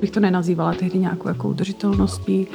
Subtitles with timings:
[0.00, 2.46] bych to nenazývala tehdy nějakou jako udržitelností,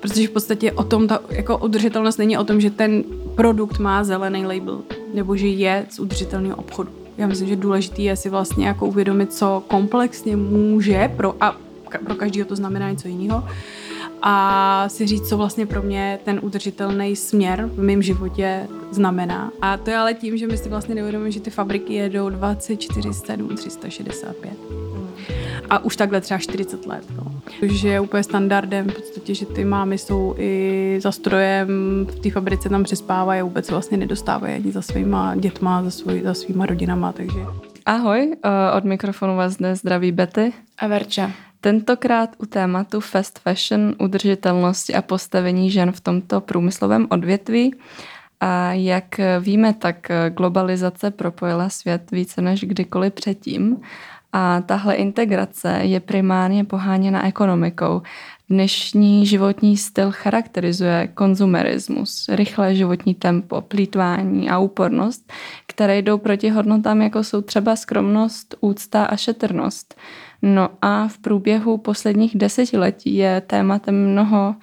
[0.00, 4.04] protože v podstatě o tom, ta jako udržitelnost není o tom, že ten produkt má
[4.04, 4.80] zelený label,
[5.14, 6.90] nebo že je z udržitelného obchodu.
[7.18, 11.56] Já myslím, že důležité je si vlastně jako uvědomit, co komplexně může pro, a
[12.04, 13.44] pro každého to znamená něco jiného,
[14.22, 19.52] a si říct, co vlastně pro mě ten udržitelný směr v mém životě znamená.
[19.62, 23.14] A to je ale tím, že my si vlastně neuvědomujeme, že ty fabriky jedou 24,
[23.14, 24.52] 7, 365.
[25.70, 27.04] A už takhle třeba 40 let.
[27.16, 27.32] No.
[27.60, 31.68] Takže je úplně standardem v podstatě, že ty mámy jsou i za strojem,
[32.10, 36.20] v té fabrice tam přespávají a vůbec vlastně nedostávají ani za svýma dětma, za, svůj,
[36.24, 37.38] za svýma rodinama, takže...
[37.86, 40.52] Ahoj, eh, od mikrofonu vás dnes zdraví Betty.
[40.78, 41.30] A Verča.
[41.60, 47.74] Tentokrát u tématu fast fashion, udržitelnosti a postavení žen v tomto průmyslovém odvětví.
[48.40, 49.04] A jak
[49.40, 53.76] víme, tak globalizace propojila svět více než kdykoliv předtím.
[54.38, 58.02] A tahle integrace je primárně poháněna ekonomikou.
[58.50, 65.32] Dnešní životní styl charakterizuje konzumerismus, rychlé životní tempo, plítvání a úpornost,
[65.66, 69.94] které jdou proti hodnotám, jako jsou třeba skromnost, úcta a šetrnost.
[70.42, 74.54] No a v průběhu posledních desetiletí je tématem mnoho,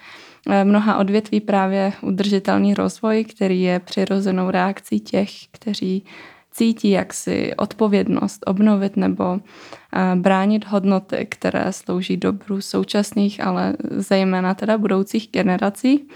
[0.49, 6.05] eh, mnoha odvětví právě udržitelný rozvoj, který je přirozenou reakcí těch, kteří
[6.53, 14.77] cítí jaksi odpovědnost obnovit nebo eh, bránit hodnoty, které slouží dobru současných, ale zejména teda
[14.77, 16.07] budoucích generací.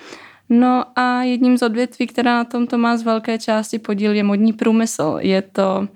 [0.50, 4.54] No a jedním z odvětví, která na tomto má z velké části podíl, je modní
[4.54, 5.18] průmysl.
[5.20, 5.88] Je to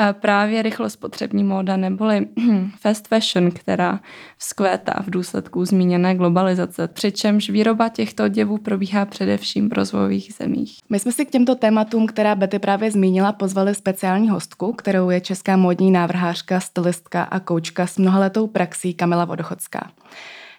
[0.00, 2.26] eh, právě rychlospotřební móda neboli
[2.80, 4.00] fast fashion, která
[4.38, 10.78] vzkvétá v důsledku zmíněné globalizace, přičemž výroba těchto oděvů probíhá především v rozvojových zemích.
[10.90, 15.20] My jsme si k těmto tématům, která Betty právě zmínila, pozvali speciální hostku, kterou je
[15.20, 19.90] česká módní návrhářka, stylistka a koučka s mnohaletou praxí Kamila Vodochodská.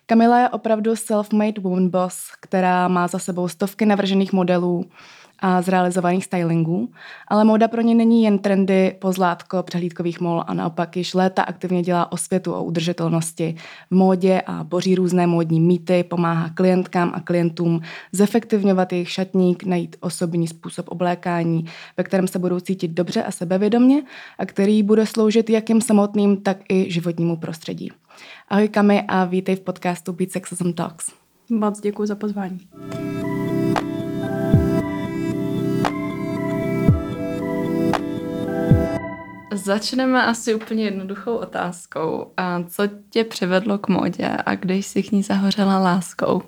[0.10, 4.86] Kamila je opravdu self-made woman boss, která má za sebou stovky navržených modelů
[5.40, 6.90] a zrealizovaných stylingů,
[7.28, 11.82] ale móda pro ně není jen trendy, pozlátko, přehlídkových mol a naopak již léta aktivně
[11.82, 13.56] dělá osvětu o udržitelnosti
[13.92, 19.96] v módě a boří různé módní mýty, pomáhá klientkám a klientům zefektivňovat jejich šatník, najít
[20.00, 21.66] osobní způsob oblékání,
[21.98, 24.04] ve kterém se budou cítit dobře a sebevědomně
[24.38, 27.92] a který bude sloužit jak jim samotným, tak i životnímu prostředí.
[28.50, 31.12] Ahoj Kami a vítej v podcastu Beat Sexism Talks.
[31.50, 32.60] Moc děkuji za pozvání.
[39.58, 42.32] Začneme asi úplně jednoduchou otázkou.
[42.38, 46.42] A co tě přivedlo k modě a když jsi k ní zahořela láskou?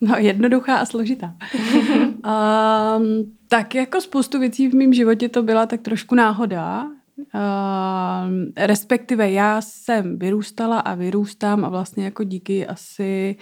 [0.00, 1.34] No, jednoduchá a složitá.
[1.54, 6.86] um, tak jako spoustu věcí v mém životě to byla tak trošku náhoda.
[7.34, 13.36] Uh, respektive já jsem vyrůstala a vyrůstám a vlastně jako díky asi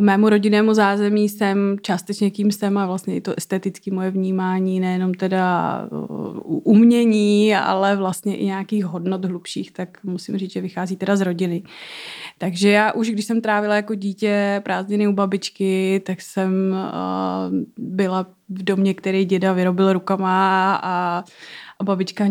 [0.00, 5.14] mému rodinnému zázemí jsem částečně kým jsem a vlastně i to estetické moje vnímání, nejenom
[5.14, 5.82] teda
[6.44, 11.62] umění, ale vlastně i nějakých hodnot hlubších, tak musím říct, že vychází teda z rodiny.
[12.38, 16.76] Takže já už, když jsem trávila jako dítě prázdniny u babičky, tak jsem
[17.78, 21.24] byla v domě, který děda vyrobil rukama a
[21.80, 22.24] a babička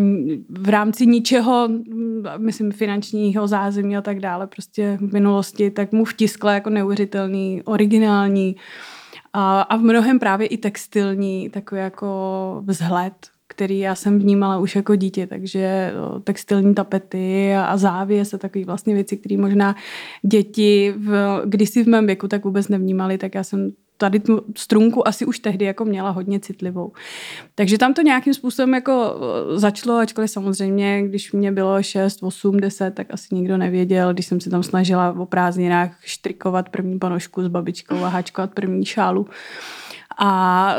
[0.50, 1.70] v rámci ničeho,
[2.38, 8.56] myslím finančního zázemí a tak dále, prostě v minulosti, tak mu vtiskla jako neuvěřitelný, originální
[9.34, 13.14] a, a v mnohem právě i textilní takový jako vzhled,
[13.58, 18.94] který já jsem vnímala už jako dítě, takže textilní tapety a závěs a takové vlastně
[18.94, 19.76] věci, které možná
[20.22, 25.08] děti v, kdysi v mém věku tak vůbec nevnímali, tak já jsem tady tu strunku
[25.08, 26.92] asi už tehdy jako měla hodně citlivou.
[27.56, 29.16] Takže tam to nějakým způsobem jako
[29.56, 34.42] začalo, ačkoliv samozřejmě, když mě bylo 6, 8, 10, tak asi nikdo nevěděl, když jsem
[34.42, 39.28] si tam snažila o prázdninách štrikovat první panošku s babičkou a háčkovat první šálu.
[40.20, 40.76] A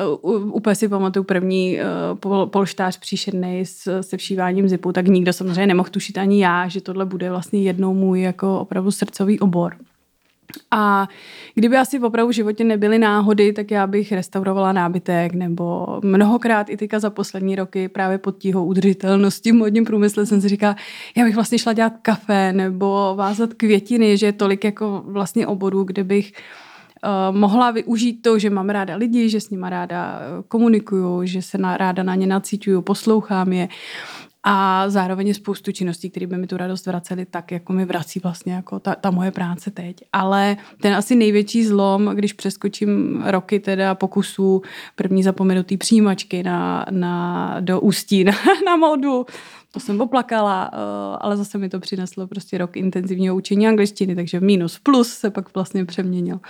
[0.53, 1.78] úplně si pamatuju první
[2.25, 6.81] uh, polštář příšerný s, se všíváním zipu, tak nikdo samozřejmě nemohl tušit ani já, že
[6.81, 9.76] tohle bude vlastně jednou můj jako opravdu srdcový obor.
[10.70, 11.08] A
[11.55, 16.76] kdyby asi opravdu v životě nebyly náhody, tak já bych restaurovala nábytek nebo mnohokrát i
[16.76, 20.76] teďka za poslední roky právě pod tíhou udržitelnosti v modním průmyslu jsem si říkala,
[21.17, 25.84] já bych vlastně šla dělat kafe nebo vázat květiny, že je tolik jako vlastně oborů,
[25.84, 26.68] kde bych uh,
[27.30, 31.58] mohla využít to, že mám ráda lidi, že s nimi ráda eh, komunikuju, že se
[31.58, 33.68] na, ráda na ně nacítuju, poslouchám je
[34.50, 38.52] a zároveň spoustu činností, které by mi tu radost vracely, tak jako mi vrací vlastně
[38.52, 39.96] jako ta, ta moje práce teď.
[40.12, 44.62] Ale ten asi největší zlom, když přeskočím roky teda pokusů
[44.96, 48.32] první zapomenutý přijímačky na, na, do ústí na,
[48.66, 49.26] na modu,
[49.72, 50.76] to jsem oplakala, eh,
[51.20, 55.54] ale zase mi to přineslo prostě rok intenzivního učení angličtiny, takže minus plus se pak
[55.54, 56.40] vlastně přeměnil.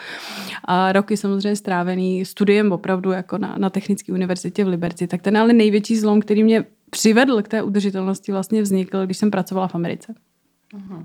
[0.65, 5.37] A roky samozřejmě strávený studiem opravdu jako na, na Technické univerzitě v Liberci, tak ten
[5.37, 9.75] ale největší zlom, který mě přivedl k té udržitelnosti, vlastně vznikl, když jsem pracovala v
[9.75, 10.15] Americe.
[10.75, 11.05] Uh-huh.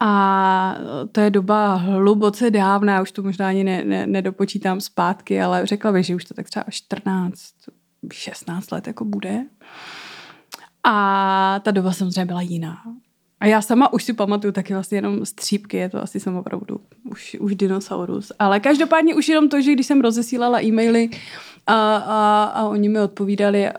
[0.00, 0.76] A
[1.12, 5.92] to je doba hluboce dávná, už to možná ani ne, ne, nedopočítám zpátky, ale řekla
[5.92, 7.38] bych, že už to tak třeba 14,
[8.12, 9.44] 16 let jako bude.
[10.84, 12.76] A ta doba samozřejmě byla jiná.
[13.40, 16.80] A já sama už si pamatuju taky vlastně jenom střípky, je to asi jsem opravdu
[17.04, 18.32] už, už dinosaurus.
[18.38, 21.10] Ale každopádně už jenom to, že když jsem rozesílala e-maily
[21.66, 23.72] a, a, a oni mi odpovídali a,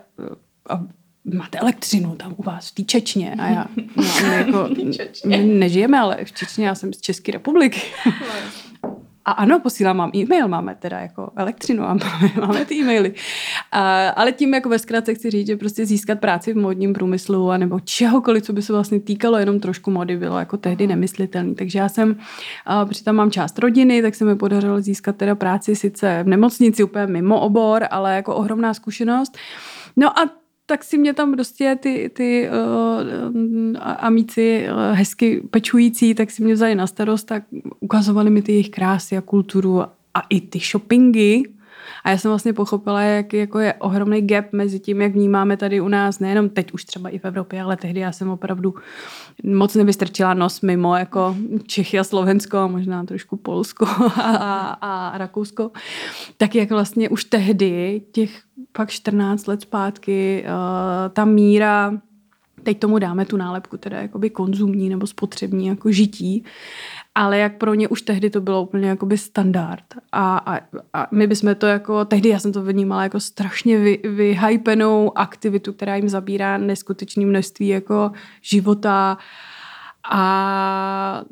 [0.68, 0.82] a
[1.24, 3.34] máte elektřinu tam u vás v té Čečně.
[3.38, 4.68] A já, no, my jako,
[5.26, 7.80] my nežijeme, ale v Čečně, já jsem z České republiky.
[9.24, 13.14] A ano, posílám mám e-mail, máme teda jako elektřinu a máme, máme ty e-maily.
[13.72, 17.50] A, ale tím jako ve zkratce chci říct, že prostě získat práci v modním průmyslu
[17.50, 21.54] a nebo čehokoliv, co by se vlastně týkalo jenom trošku mody, bylo jako tehdy nemyslitelný.
[21.54, 22.16] Takže já jsem,
[22.66, 26.28] a, protože tam mám část rodiny, tak se mi podařilo získat teda práci sice v
[26.28, 29.38] nemocnici, úplně mimo obor, ale jako ohromná zkušenost.
[29.96, 30.39] No a
[30.70, 36.54] tak si mě tam prostě ty, ty uh, amici uh, hezky pečující, tak si mě
[36.54, 37.42] vzali na starost, tak
[37.80, 39.80] ukazovali mi ty jejich krásy a kulturu
[40.14, 41.42] a i ty shoppingy.
[42.04, 45.80] A já jsem vlastně pochopila, jak jako je ohromný gap mezi tím, jak vnímáme tady
[45.80, 48.74] u nás, nejenom teď už třeba i v Evropě, ale tehdy já jsem opravdu
[49.44, 51.36] moc nevystrčila nos mimo jako
[51.66, 55.70] Čechy a Slovensko a možná trošku Polsko a, a, a Rakousko.
[56.36, 58.42] Tak jak vlastně už tehdy těch
[58.72, 61.92] pak 14 let zpátky, uh, ta míra,
[62.62, 66.44] teď tomu dáme tu nálepku, teda jakoby konzumní nebo spotřební, jako žití,
[67.14, 69.84] ale jak pro ně už tehdy to bylo úplně jakoby standard.
[70.12, 70.60] A, a,
[70.92, 75.72] a my bychom to jako, tehdy já jsem to vnímala jako strašně vy, vyhypenou aktivitu,
[75.72, 78.10] která jim zabírá neskutečné množství jako
[78.42, 79.18] života,
[80.12, 81.24] a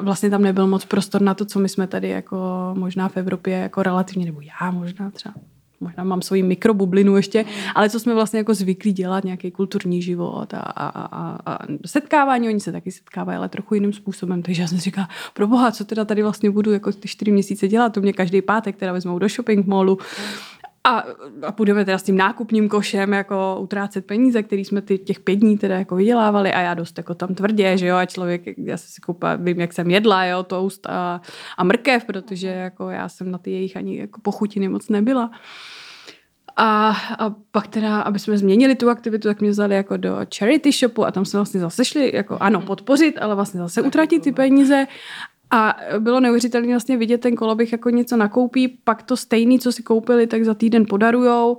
[0.00, 3.58] vlastně tam nebyl moc prostor na to, co my jsme tady jako možná v Evropě
[3.58, 5.34] jako relativně, nebo já možná třeba
[5.80, 7.44] možná mám svoji mikrobublinu ještě,
[7.74, 12.48] ale co jsme vlastně jako zvyklí dělat, nějaký kulturní život a, a, a, a setkávání,
[12.48, 14.42] oni se taky setkávají, ale trochu jiným způsobem.
[14.42, 17.68] Takže já jsem říkala, pro boha, co teda tady vlastně budu jako ty čtyři měsíce
[17.68, 19.98] dělat, to mě každý pátek teda vezmou do shopping mallu
[20.88, 21.04] a,
[21.46, 25.36] a půjdeme teda s tím nákupním košem jako utrácet peníze, který jsme ty, těch pět
[25.36, 28.76] dní teda jako vydělávali a já dost jako tam tvrdě, že jo, a člověk, já
[28.76, 31.20] se si koupa, vím, jak jsem jedla, jo, toast a,
[31.56, 35.30] a mrkev, protože jako já jsem na ty jejich ani jako pochutiny moc nebyla.
[36.56, 40.72] A, a pak teda, aby jsme změnili tu aktivitu, tak mě vzali jako do charity
[40.72, 44.32] shopu a tam jsme vlastně zase šli, jako ano, podpořit, ale vlastně zase utratit ty
[44.32, 44.86] peníze
[45.50, 49.82] a bylo neuvěřitelné vlastně vidět ten koloběh, jako něco nakoupí, pak to stejný, co si
[49.82, 51.58] koupili, tak za týden podarujou.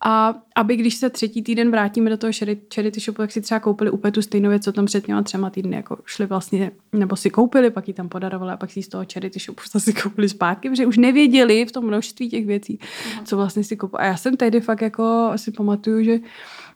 [0.00, 2.32] A aby když se třetí týden vrátíme do toho
[2.74, 5.50] charity shopu, tak si třeba koupili úplně tu stejnou věc, co tam před těma třema
[5.50, 8.88] týdny jako šli vlastně, nebo si koupili, pak ji tam podarovali a pak si z
[8.88, 12.78] toho charity shopu si koupili zpátky, protože už nevěděli v tom množství těch věcí,
[13.24, 14.02] co vlastně si koupili.
[14.02, 16.18] A já jsem tehdy fakt jako si pamatuju, že,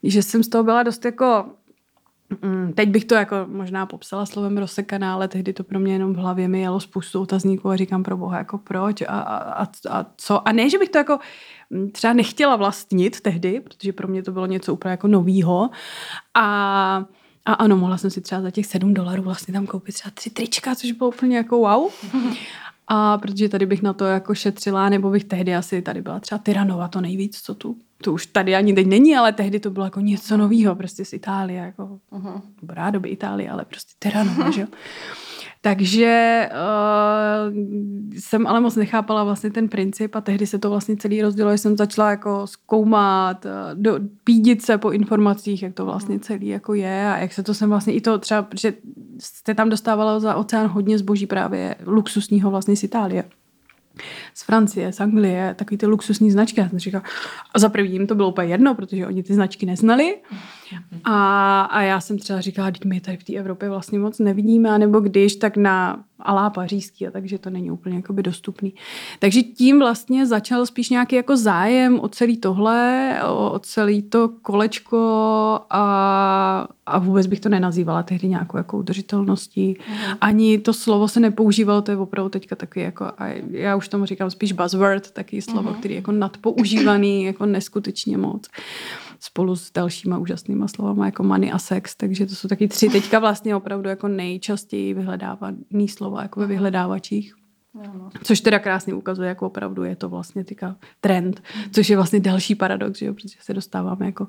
[0.02, 1.44] že jsem z toho byla dost jako
[2.42, 6.14] Mm, teď bych to jako možná popsala slovem rozsekaná, ale tehdy to pro mě jenom
[6.14, 10.06] v hlavě mi jelo spoustu otazníků a říkám pro boha, jako proč a, a, a
[10.16, 10.48] co.
[10.48, 11.18] A ne, že bych to jako
[11.70, 15.70] mm, třeba nechtěla vlastnit tehdy, protože pro mě to bylo něco úplně jako novýho.
[16.34, 16.44] A,
[17.44, 20.30] a ano, mohla jsem si třeba za těch 7 dolarů vlastně tam koupit třeba tři
[20.30, 21.90] trička, což bylo úplně jako wow.
[22.88, 26.38] A protože tady bych na to jako šetřila, nebo bych tehdy asi tady byla třeba
[26.38, 29.84] Tyranova to nejvíc, co tu to už tady ani teď není, ale tehdy to bylo
[29.84, 32.40] jako něco nového, prostě z Itálie, jako uh-huh.
[32.60, 34.66] dobrá doby Itálie, ale prostě Tyranova, že jo.
[35.64, 37.54] Takže uh,
[38.18, 41.58] jsem ale moc nechápala vlastně ten princip a tehdy se to vlastně celý rozdělo, že
[41.58, 46.74] jsem začala jako zkoumat, uh, do, pídit se po informacích, jak to vlastně celý jako
[46.74, 48.74] je a jak se to sem vlastně i to třeba, že
[49.18, 53.24] jste tam dostávalo za oceán hodně zboží právě luxusního vlastně z Itálie
[54.34, 56.60] z Francie, z Anglie, takový ty luxusní značky.
[56.60, 57.04] Já jsem říkala,
[57.54, 60.16] a za první jim to bylo úplně jedno, protože oni ty značky neznali.
[61.04, 64.78] A, a já jsem třeba říkala, teď my tady v té Evropě vlastně moc nevidíme,
[64.78, 68.74] nebo když, tak na alá pařížský, a takže to není úplně jakoby dostupný.
[69.18, 74.28] Takže tím vlastně začal spíš nějaký jako zájem o celý tohle, o, o celý to
[74.28, 74.98] kolečko
[75.70, 79.76] a, a vůbec bych to nenazývala tehdy nějakou jako udržitelností.
[79.88, 80.16] Mhm.
[80.20, 84.06] Ani to slovo se nepoužívalo, to je opravdu teďka taky jako, a já už tomu
[84.06, 85.78] říkám spíš buzzword, taky slovo, mhm.
[85.78, 88.48] který je jako nadpoužívaný, jako neskutečně moc.
[89.20, 93.18] spolu s dalšíma úžasnýma slovama jako money a sex, takže to jsou taky tři teďka
[93.18, 97.34] vlastně opravdu jako nejčastěji vyhledávaný slova jako ve vyhledávačích.
[97.74, 98.10] No.
[98.22, 102.54] Což teda krásně ukazuje, jako opravdu je to vlastně týka trend, což je vlastně další
[102.54, 104.26] paradox, že jo, protože se dostáváme jako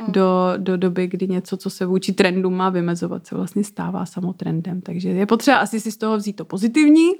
[0.00, 0.12] mm.
[0.12, 4.32] do, do doby, kdy něco, co se vůči trendu má vymezovat, se vlastně stává samo
[4.32, 4.80] trendem.
[4.80, 7.10] Takže je potřeba asi si z toho vzít to pozitivní,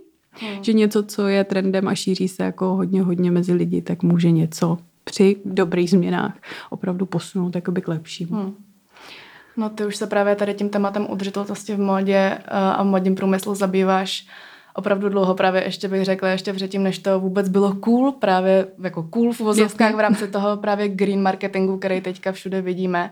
[0.42, 0.64] mm.
[0.64, 4.30] že něco, co je trendem a šíří se jako hodně, hodně mezi lidi, tak může
[4.30, 6.34] něco při dobrých změnách
[6.70, 8.36] opravdu posunout jakoby k lepšímu.
[8.36, 8.54] Mm.
[9.56, 13.14] No ty už se právě tady tím tématem udržitelnosti v modě eh, a v modním
[13.14, 14.26] průmyslu zabýváš
[14.74, 19.02] opravdu dlouho, právě ještě bych řekla, ještě předtím, než to vůbec bylo cool, právě jako
[19.02, 23.10] cool v uvozovkách v rámci toho právě green marketingu, který teďka všude vidíme,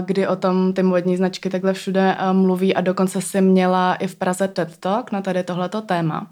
[0.00, 4.16] kdy o tom ty modní značky takhle všude mluví a dokonce si měla i v
[4.16, 6.26] Praze TED Talk na tady tohleto téma.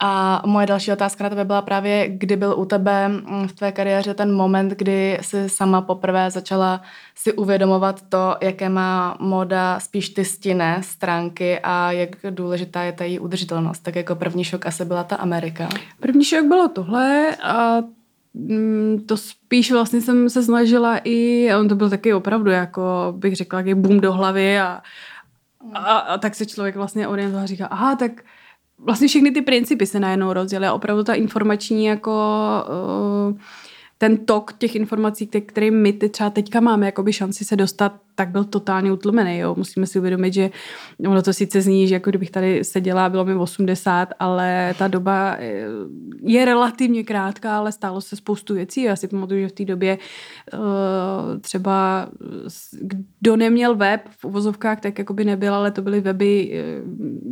[0.00, 3.72] A moje další otázka na tebe byla právě, kdy byl u tebe mm, v tvé
[3.72, 6.80] kariéře ten moment, kdy jsi sama poprvé začala
[7.14, 13.04] si uvědomovat to, jaké má moda spíš ty stinné stránky a jak důležitá je ta
[13.04, 13.82] její udržitelnost.
[13.82, 15.68] Tak jako první šok asi byla ta Amerika.
[16.00, 17.82] První šok bylo tohle a
[19.06, 23.58] to spíš vlastně jsem se snažila i, on to byl taky opravdu jako bych řekla,
[23.58, 24.82] jaký boom do hlavy a,
[25.74, 28.12] a, a tak se člověk vlastně orientoval a říká, aha, tak
[28.78, 32.12] vlastně všechny ty principy se najednou rozjeli a opravdu ta informační jako
[33.30, 33.38] uh,
[33.98, 38.28] ten tok těch informací, které my ty třeba teďka máme jakoby šanci se dostat tak
[38.28, 39.38] byl totálně utlmený.
[39.38, 39.54] Jo.
[39.58, 40.50] Musíme si uvědomit, že
[41.08, 45.36] ono to sice zní, že jako kdybych tady seděla, bylo mi 80, ale ta doba
[45.38, 45.64] eh,
[46.22, 48.82] je relativně krátká, ale stálo se spoustu věcí.
[48.82, 49.98] Já si pamatuju, že v té době
[50.52, 50.60] uh,
[51.40, 52.08] třeba
[53.20, 56.82] kdo neměl web v uvozovkách, tak jako by nebyl, ale to byly weby eh,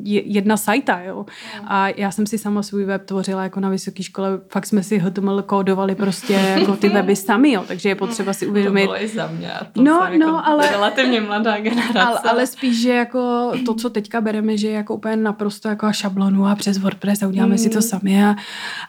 [0.05, 1.01] jedna sajta.
[1.01, 1.27] Jo.
[1.65, 4.41] A já jsem si sama svůj web tvořila jako na vysoké škole.
[4.49, 7.65] Fakt jsme si HTML kódovali prostě jako ty weby sami, jo.
[7.69, 8.83] takže je potřeba si uvědomit.
[8.83, 9.53] To bylo i za mě.
[9.73, 12.01] To no, no, jako ale relativně mladá generace.
[12.01, 15.93] Ale, ale spíš, že jako to, co teďka bereme, že je jako úplně naprosto jako
[15.93, 17.59] šablonu a přes WordPress a uděláme mm.
[17.59, 17.83] si to mm.
[17.83, 18.35] sami a,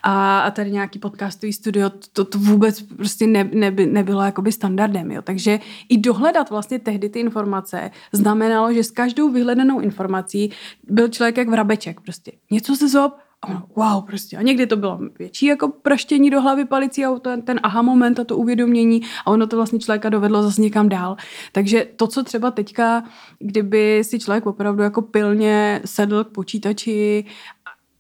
[0.04, 5.12] a, a tady nějaký podcastový studio, to, to vůbec prostě ne, ne, nebylo jakoby standardem,
[5.12, 5.22] jo.
[5.22, 5.60] Takže
[5.90, 10.52] i dohledat vlastně tehdy ty informace znamenalo, že s každou vyhledanou informací
[10.90, 12.32] byl člověk jak vrabeček prostě.
[12.52, 14.38] Něco se zob, a ono, wow, prostě.
[14.38, 18.20] A někdy to bylo větší jako praštění do hlavy palicí a ten, ten aha moment
[18.20, 21.18] a to uvědomění a ono to vlastně člověka dovedlo zase někam dál.
[21.52, 23.04] Takže to, co třeba teďka,
[23.40, 27.26] kdyby si člověk opravdu jako pilně sedl k počítači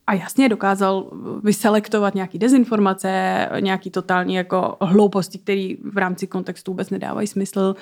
[0.07, 1.11] a jasně dokázal
[1.43, 7.75] vyselektovat nějaký dezinformace, nějaký totální jako hlouposti, které v rámci kontextu vůbec nedávají smysl.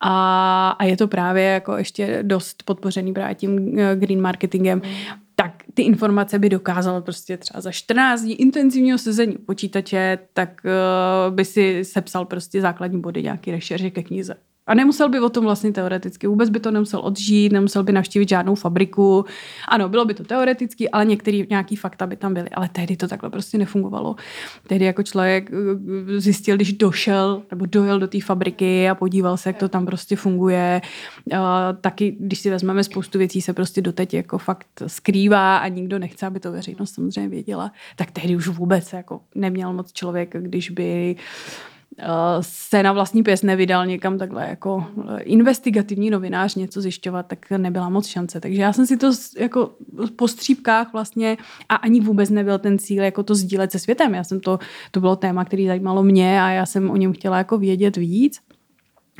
[0.00, 5.27] A, a je to právě jako ještě dost podpořený právě tím eh, green marketingem tak
[5.78, 11.44] ty informace by dokázal prostě třeba za 14 dní intenzivního sezení počítače, tak uh, by
[11.44, 14.36] si sepsal prostě základní body nějaký rešerže ke knize.
[14.68, 18.28] A nemusel by o tom vlastně teoreticky, vůbec by to nemusel odžít, nemusel by navštívit
[18.28, 19.24] žádnou fabriku.
[19.68, 22.48] Ano, bylo by to teoreticky, ale některý nějaký fakta by tam byly.
[22.50, 24.16] Ale tehdy to takhle prostě nefungovalo.
[24.66, 29.48] Tehdy jako člověk eh, zjistil, když došel nebo dojel do té fabriky a podíval se,
[29.48, 30.80] jak to tam prostě funguje.
[31.80, 36.26] Taky, když si vezmeme spoustu věcí, se prostě doteď jako fakt skrývá a nikdo nechce,
[36.26, 37.72] aby to veřejnost samozřejmě věděla.
[37.96, 41.16] Tak tehdy už vůbec jako neměl moc člověk, když by
[42.40, 44.86] se na vlastní pěst nevydal někam takhle jako
[45.18, 48.40] investigativní novinář něco zjišťovat, tak nebyla moc šance.
[48.40, 49.70] Takže já jsem si to jako
[50.16, 51.36] po střípkách vlastně
[51.68, 54.14] a ani vůbec nebyl ten cíl jako to sdílet se světem.
[54.14, 54.58] Já jsem to,
[54.90, 58.40] to bylo téma, který zajímalo mě a já jsem o něm chtěla jako vědět víc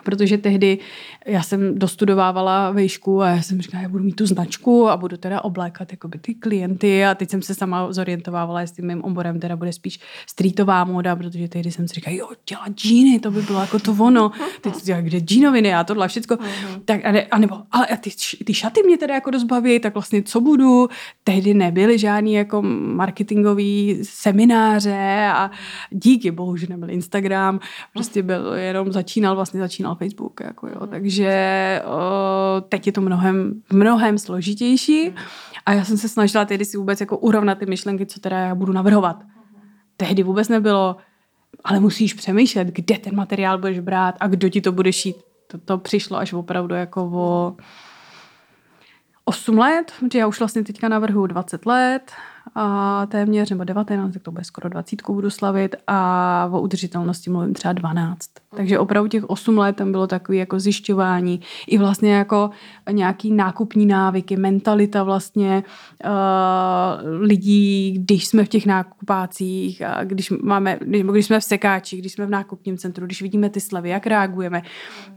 [0.05, 0.78] protože tehdy
[1.26, 5.17] já jsem dostudovávala vejšku a já jsem říkala, já budu mít tu značku a budu
[5.17, 9.57] teda oblékat jakoby ty klienty a teď jsem se sama zorientovávala, jestli mým oborem teda
[9.57, 13.61] bude spíš streetová móda, protože tehdy jsem si říkala, jo, dělat džíny, to by bylo
[13.61, 14.31] jako to ono.
[14.61, 16.37] Teď dělá, kde džínoviny a tohle všechno.
[16.37, 16.83] Uh-huh.
[16.85, 18.11] Tak a, ne, a nebo, ale a ty,
[18.45, 20.88] ty šaty mě teda jako rozbaví, tak vlastně co budu?
[21.25, 25.50] Tehdy nebyly žádný jako marketingový semináře a
[25.90, 27.61] díky bohu, že nebyl Instagram,
[27.93, 30.40] prostě byl jenom začínal, vlastně začínal Facebook.
[30.40, 30.76] Jako jo.
[30.80, 30.88] Hmm.
[30.88, 35.16] Takže o, teď je to mnohem, mnohem složitější hmm.
[35.66, 38.54] a já jsem se snažila tehdy si vůbec jako urovnat ty myšlenky, co teda já
[38.54, 39.23] budu navrhovat.
[39.23, 39.62] Hmm.
[39.97, 40.97] Tehdy vůbec nebylo,
[41.64, 45.16] ale musíš přemýšlet, kde ten materiál budeš brát a kdo ti to bude šít.
[45.47, 47.57] To, to přišlo až opravdu jako o
[49.25, 52.12] 8 let, že já už vlastně teďka navrhu 20 let
[52.61, 57.55] a téměř, nebo 19, tak to bude skoro 20 budu slavit a o udržitelnosti mluvím
[57.55, 58.31] třeba 12.
[58.57, 62.50] Takže opravdu těch 8 let tam bylo takový jako zjišťování i vlastně jako
[62.91, 65.65] nějaký nákupní návyky, mentalita vlastně
[66.05, 66.11] uh,
[67.21, 72.12] lidí, když jsme v těch nákupácích, a když máme, když, když jsme v sekáči, když
[72.12, 74.62] jsme v nákupním centru, když vidíme ty slevy, jak reagujeme.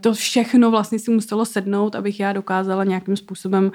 [0.00, 3.70] To všechno vlastně si muselo sednout, abych já dokázala nějakým způsobem uh,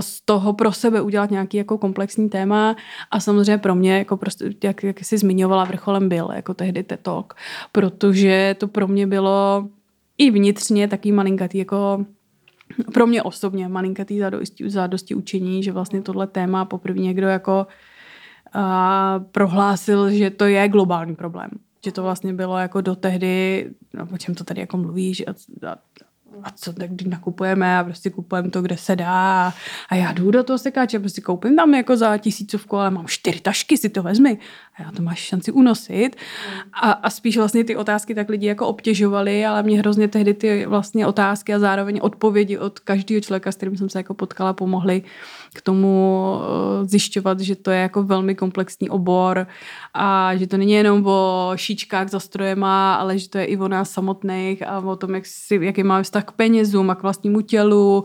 [0.00, 2.71] z toho pro sebe udělat nějaký jako komplexní téma
[3.10, 7.34] a samozřejmě pro mě, jako prostě, jak, jak jsi zmiňovala, vrcholem byl jako tehdy TETOK,
[7.72, 9.68] protože to pro mě bylo
[10.18, 12.06] i vnitřně taký malinkatý jako
[12.94, 17.66] pro mě osobně malinkatý zadosti, zadosti učení, že vlastně tohle téma poprvé někdo jako
[18.52, 21.50] a, prohlásil, že to je globální problém.
[21.84, 25.30] Že to vlastně bylo jako do tehdy, no, o čem to tady jako mluvíš, a,
[25.70, 25.76] a,
[26.42, 29.52] a co tak když nakupujeme a prostě kupujeme to, kde se dá
[29.88, 33.40] a já jdu do toho sekáče, prostě koupím tam jako za tisícovku, ale mám čtyři
[33.40, 34.38] tašky, si to vezmi.
[34.76, 36.16] A já to máš šanci unosit.
[36.72, 40.66] A, a spíš vlastně ty otázky tak lidi jako obtěžovaly, ale mě hrozně tehdy ty
[40.66, 45.02] vlastně otázky a zároveň odpovědi od každého člověka, s kterým jsem se jako potkala, pomohly
[45.54, 49.46] k tomu eh, zjišťovat, že to je jako velmi komplexní obor
[49.94, 53.68] a že to není jenom o šíčkách za strojema, ale že to je i o
[53.68, 57.40] nás samotných a o tom, jak si, jaký máme vztah k penězům a k vlastnímu
[57.40, 58.04] tělu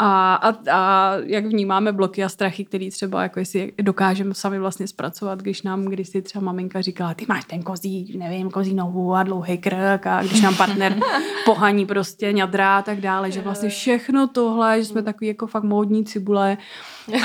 [0.00, 4.88] a, a, a jak vnímáme bloky a strachy, který třeba jako jestli dokážeme sami vlastně
[4.88, 9.14] zpracovat, když nám když si třeba maminka říkala, ty máš ten kozí, nevím, kozí nohu
[9.14, 11.00] a dlouhý krk a když nám partner
[11.44, 15.64] pohaní prostě ňadrá a tak dále, že vlastně všechno tohle, že jsme takový jako fakt
[15.64, 16.56] módní cibule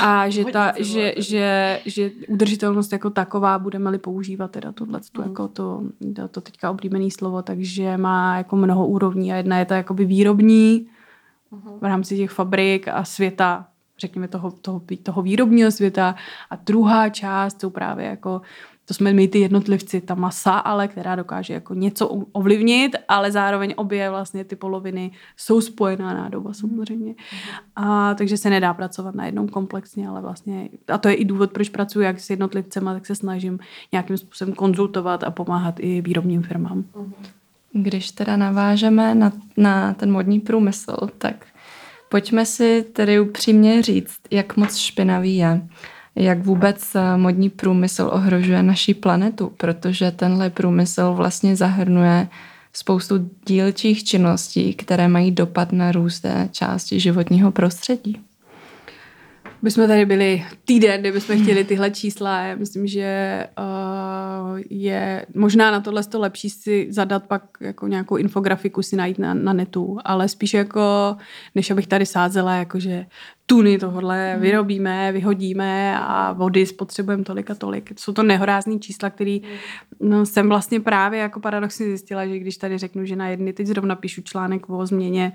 [0.00, 5.28] a že, ta, že, že, že udržitelnost jako taková budeme-li používat teda tohle, to, mm.
[5.28, 5.82] jako to,
[6.30, 10.86] to teďka oblíbený slovo, takže má jako mnoho úrovní a jedna je ta jakoby výrobní,
[11.80, 13.66] v rámci těch fabrik a světa,
[13.98, 16.14] řekněme toho, toho, toho výrobního světa
[16.50, 18.40] a druhá část jsou právě jako
[18.86, 23.74] to jsme my ty jednotlivci, ta masa, ale která dokáže jako něco ovlivnit, ale zároveň
[23.76, 27.14] obě vlastně ty poloviny jsou spojená nádoba samozřejmě.
[27.76, 31.52] A takže se nedá pracovat na jednom komplexně, ale vlastně, a to je i důvod,
[31.52, 33.58] proč pracuji jak s jednotlivcema, tak se snažím
[33.92, 36.84] nějakým způsobem konzultovat a pomáhat i výrobním firmám.
[37.76, 41.46] Když teda navážeme na, na ten modní průmysl, tak
[42.08, 45.68] pojďme si tedy upřímně říct, jak moc špinavý je.
[46.16, 52.28] Jak vůbec eh, modní průmysl ohrožuje naší planetu, protože tenhle průmysl vlastně zahrnuje
[52.72, 58.24] spoustu dílčích činností, které mají dopad na různé části životního prostředí
[59.64, 62.40] bychom tady byli týden, kdybychom chtěli tyhle čísla.
[62.40, 68.16] Já myslím, že uh, je možná na tohle to lepší si zadat pak jako nějakou
[68.16, 71.16] infografiku si najít na, na netu, ale spíš jako,
[71.54, 73.06] než abych tady sázela, jakože
[73.46, 74.42] tuny tohle hmm.
[74.42, 77.92] vyrobíme, vyhodíme a vody spotřebujeme tolik a tolik.
[78.00, 79.42] Jsou to nehorázný čísla, který
[80.00, 83.66] no, jsem vlastně právě jako paradoxně zjistila, že když tady řeknu, že na jedny, teď
[83.66, 85.32] zrovna píšu článek o změně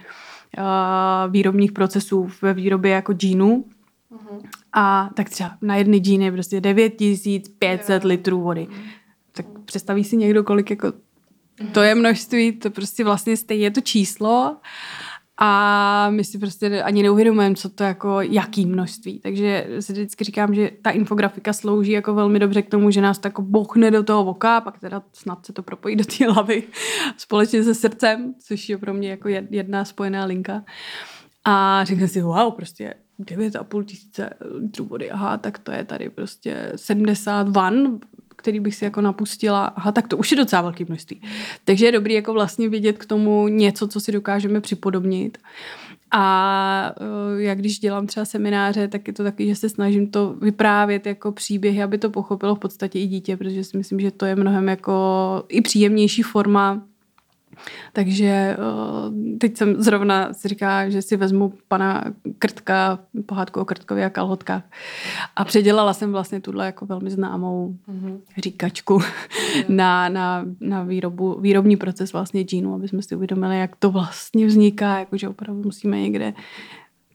[0.57, 3.65] uh, výrobních procesů ve výrobě jako džínu,
[4.11, 4.49] Mm-hmm.
[4.73, 8.67] A tak třeba na jedny džíny je prostě 9500 litrů vody.
[8.69, 8.83] Mm.
[9.31, 10.93] Tak představí si někdo, kolik jako
[11.71, 14.57] to je množství, to prostě vlastně stejně je to číslo
[15.37, 19.19] a my si prostě ani neuvědomujeme, co to jako, jaký množství.
[19.19, 23.19] Takže si vždycky říkám, že ta infografika slouží jako velmi dobře k tomu, že nás
[23.19, 26.63] to jako bochne do toho voka, pak teda snad se to propojí do té hlavy
[27.17, 30.63] společně se srdcem, což je pro mě jako jedna spojená linka.
[31.45, 36.71] A řekne si, wow, prostě 9,5 tisíce litrů vody, aha, tak to je tady prostě
[36.75, 37.99] 70 van,
[38.35, 41.21] který bych si jako napustila, aha, tak to už je docela velký množství.
[41.65, 45.37] Takže je dobrý jako vlastně vidět k tomu něco, co si dokážeme připodobnit.
[46.11, 46.95] A
[47.37, 51.05] eh, jak když dělám třeba semináře, tak je to taky, že se snažím to vyprávět
[51.05, 54.35] jako příběhy, aby to pochopilo v podstatě i dítě, protože si myslím, že to je
[54.35, 56.88] mnohem jako i příjemnější forma
[57.93, 58.57] takže eh,
[59.37, 62.03] teď jsem zrovna si říká, že si vezmu pana
[62.39, 64.63] Krtka, pohádku o Krtkově a kalhotkách.
[65.35, 68.19] A předělala jsem vlastně tuhle jako velmi známou mm-hmm.
[68.37, 68.99] říkačku
[69.69, 74.47] na, na, na výrobu, výrobní proces vlastně džínu, aby jsme si uvědomili, jak to vlastně
[74.47, 76.33] vzniká, jakože opravdu musíme někde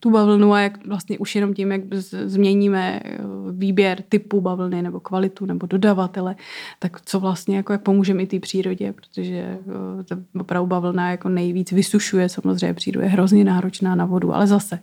[0.04, 1.80] tu bavlnu a jak vlastně už jenom tím, jak
[2.24, 3.18] změníme eh,
[3.52, 6.36] výběr typu bavlny nebo kvalitu nebo dodavatele,
[6.78, 9.58] tak co vlastně jako jak pomůžeme i té přírodě, protože eh,
[10.04, 14.78] ta opravdu bavlna jako nejvíc vysušuje samozřejmě přírodu, je hrozně náročná na vodu, ale zase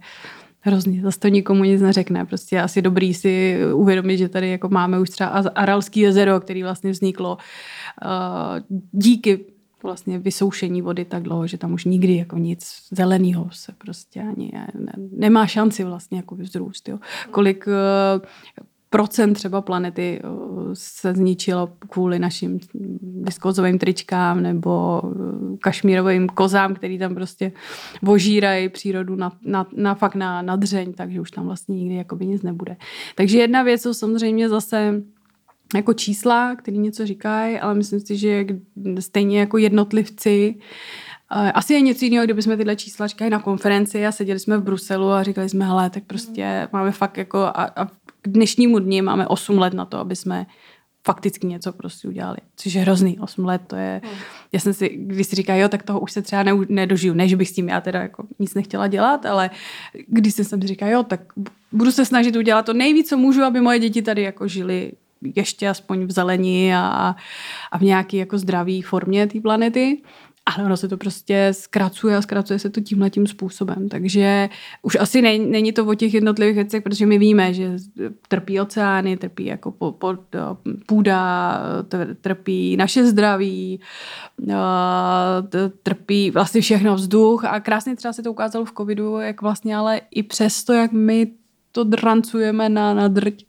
[0.63, 2.25] Hrozně, zase to nikomu nic neřekne.
[2.25, 6.91] Prostě asi dobrý si uvědomit, že tady jako máme už třeba Aralský jezero, který vlastně
[6.91, 9.45] vzniklo uh, díky
[9.83, 14.51] vlastně vysoušení vody tak dlouho, že tam už nikdy jako nic zeleného se prostě ani
[14.79, 16.89] ne, nemá šanci vlastně jako vzrůst.
[16.89, 16.99] Jo.
[17.31, 17.73] Kolik uh,
[18.91, 20.21] procent třeba planety
[20.73, 22.59] se zničilo kvůli našim
[23.21, 25.01] viskozovým tričkám nebo
[25.59, 27.51] kašmírovým kozám, který tam prostě
[28.01, 32.27] vožírají přírodu na, na, na fakt na, na dřeň, takže už tam vlastně nikdy jakoby
[32.27, 32.77] nic nebude.
[33.15, 35.03] Takže jedna věc jsou samozřejmě zase
[35.75, 38.45] jako čísla, které něco říkají, ale myslím si, že
[38.99, 40.55] stejně jako jednotlivci
[41.53, 45.09] asi je něco jiného, kdybychom tyhle čísla říkali na konferenci a seděli jsme v Bruselu
[45.11, 47.85] a říkali jsme, hele, tak prostě máme fakt jako a, a
[48.21, 50.45] k dnešnímu dni máme 8 let na to, aby jsme
[51.05, 52.37] fakticky něco prostě udělali.
[52.55, 54.13] Což je hrozný, 8 let, to je, hmm.
[54.51, 57.27] já jsem si, když si říká, jo, tak toho už se třeba ne, nedožiju, ne,
[57.27, 59.49] že bych s tím já teda jako nic nechtěla dělat, ale
[60.07, 61.21] když jsem si říká, jo, tak
[61.71, 64.91] budu se snažit udělat to nejvíc, co můžu, aby moje děti tady jako žili
[65.35, 67.15] ještě aspoň v zelení a,
[67.71, 70.01] a v nějaké jako zdravé formě té planety.
[70.45, 73.89] Ale ono se to prostě zkracuje a zkracuje se to tímhle tím způsobem.
[73.89, 74.49] Takže
[74.81, 77.75] už asi není, není to o těch jednotlivých věcech, protože my víme, že
[78.27, 80.17] trpí oceány, trpí jako po, po,
[80.85, 81.57] půda,
[82.21, 83.79] trpí naše zdraví,
[85.83, 90.01] trpí vlastně všechno vzduch a krásně třeba se to ukázalo v covidu, jak vlastně ale
[90.11, 91.27] i přesto, jak my
[91.71, 93.43] to drancujeme na, na drť,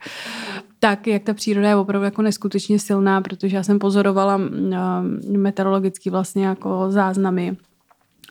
[0.85, 4.43] tak, jak ta příroda je opravdu jako neskutečně silná, protože já jsem pozorovala uh,
[5.37, 7.57] meteorologicky vlastně jako záznamy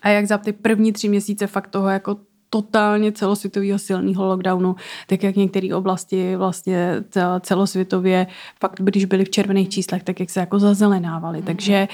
[0.01, 2.17] a jak za ty první tři měsíce fakt toho jako
[2.49, 4.75] totálně celosvětového silného lockdownu,
[5.07, 7.03] tak jak některé oblasti vlastně
[7.41, 8.27] celosvětově,
[8.59, 11.37] fakt když byly v červených číslech, tak jak se jako zazelenávaly.
[11.37, 11.45] Mm.
[11.45, 11.87] Takže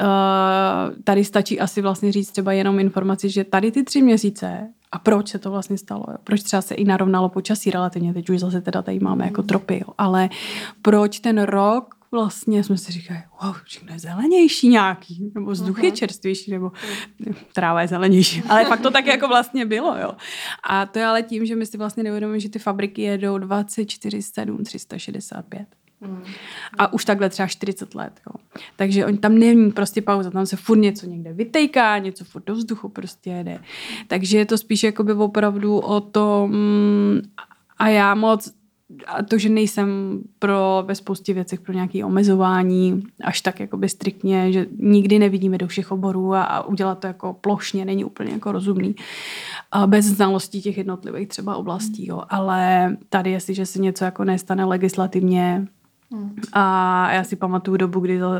[0.00, 4.98] uh, tady stačí asi vlastně říct třeba jenom informaci, že tady ty tři měsíce a
[4.98, 6.04] proč se to vlastně stalo.
[6.08, 6.16] Jo?
[6.24, 9.82] Proč třeba se i narovnalo počasí relativně, teď už zase teda tady máme jako tropy,
[9.86, 9.94] jo?
[9.98, 10.30] ale
[10.82, 15.88] proč ten rok vlastně jsme si říkali, wow, všechno je zelenější nějaký, nebo vzduch je
[15.88, 15.96] mhm.
[15.96, 16.72] čerstvější, nebo
[17.54, 18.42] tráva je zelenější.
[18.48, 20.12] Ale fakt to tak jako vlastně bylo, jo.
[20.68, 24.22] A to je ale tím, že my si vlastně neuvědomíme, že ty fabriky jedou 24,
[24.22, 25.66] 7, 365.
[26.02, 26.22] Hmm.
[26.78, 28.12] A už takhle třeba 40 let.
[28.26, 28.60] Jo.
[28.76, 32.54] Takže on, tam není prostě pauza, tam se furt něco někde vytejká, něco furt do
[32.54, 33.60] vzduchu prostě jede.
[34.08, 36.52] Takže je to spíš jakoby opravdu o tom
[37.78, 38.52] a já moc
[39.06, 44.52] a to, že nejsem pro ve spoustě věcech pro nějaké omezování, až tak jakoby striktně,
[44.52, 48.52] že nikdy nevidíme do všech oborů a, a udělat to jako plošně není úplně jako
[48.52, 48.94] rozumný.
[49.72, 52.22] A bez znalostí těch jednotlivých třeba oblastí, jo.
[52.28, 55.66] Ale tady, jestliže se něco jako nestane legislativně,
[56.52, 58.32] a já si pamatuju dobu, kdy to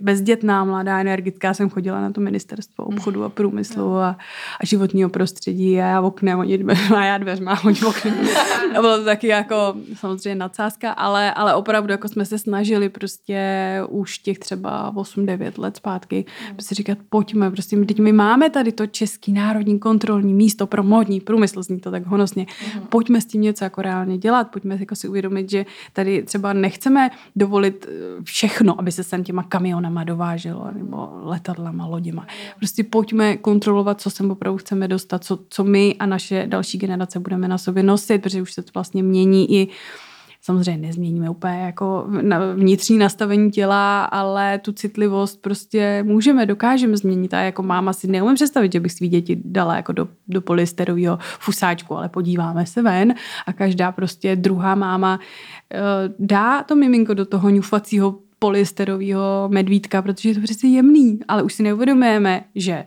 [0.00, 4.16] bezdětná, mladá, energická jsem chodila na to ministerstvo obchodu a průmyslu a,
[4.60, 8.14] a životního prostředí a já oknem, oni dveřma, a já dveřma, oni oknem.
[8.76, 13.42] A bylo to taky jako samozřejmě nadsázka, ale, ale opravdu jako jsme se snažili prostě
[13.88, 16.56] už těch třeba 8-9 let zpátky mm.
[16.60, 21.20] si říkat, pojďme, prostě teď my máme tady to Český národní kontrolní místo pro modní
[21.20, 22.86] průmysl, zní to tak honosně, mm.
[22.86, 26.91] pojďme s tím něco jako reálně dělat, pojďme jako si uvědomit, že tady třeba nechceme
[26.92, 32.26] nechceme dovolit eh, všechno, aby se sem těma kamionama dováželo, nebo letadlama, loděma.
[32.58, 37.20] Prostě pojďme kontrolovat, co sem opravdu chceme dostat, co, co my a naše další generace
[37.20, 39.68] budeme na sobě nosit, protože už se to vlastně mění i
[40.42, 42.06] samozřejmě nezměníme úplně jako
[42.54, 47.34] vnitřní nastavení těla, ale tu citlivost prostě můžeme, dokážeme změnit.
[47.34, 51.18] A jako máma si neumím představit, že bych svý děti dala jako do, do polysterového
[51.38, 53.14] fusáčku, ale podíváme se ven
[53.46, 55.20] a každá prostě druhá máma
[56.18, 61.54] dá to miminko do toho ňufacího polysterového medvídka, protože je to přece jemný, ale už
[61.54, 62.84] si neuvědomujeme, že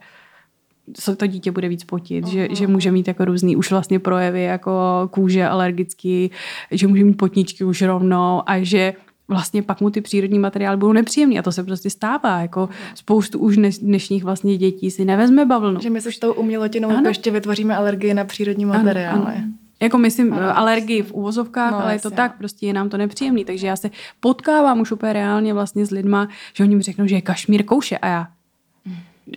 [0.99, 4.43] se to dítě bude víc potit, že, že může mít jako různý už vlastně projevy
[4.43, 4.71] jako
[5.11, 6.31] kůže alergický,
[6.71, 8.93] že může mít potničky už rovnou a že
[9.27, 12.41] vlastně pak mu ty přírodní materiály budou nepříjemný a to se prostě stává.
[12.41, 15.81] Jako spoustu už dnešních vlastně dětí si nevezme bavlnu.
[15.81, 17.07] Že my s tou umělotinou ano.
[17.07, 19.21] ještě vytvoříme alergii na přírodní materiály.
[19.21, 19.64] Ano, ano.
[19.81, 20.57] Jako myslím ano.
[20.57, 23.45] alergii v úvozovkách, no, ale je to tak, prostě je nám to nepříjemný.
[23.45, 27.15] Takže já se potkávám už úplně reálně vlastně s lidma, že oni mi řeknou, že
[27.15, 28.27] je kašmír kouše a já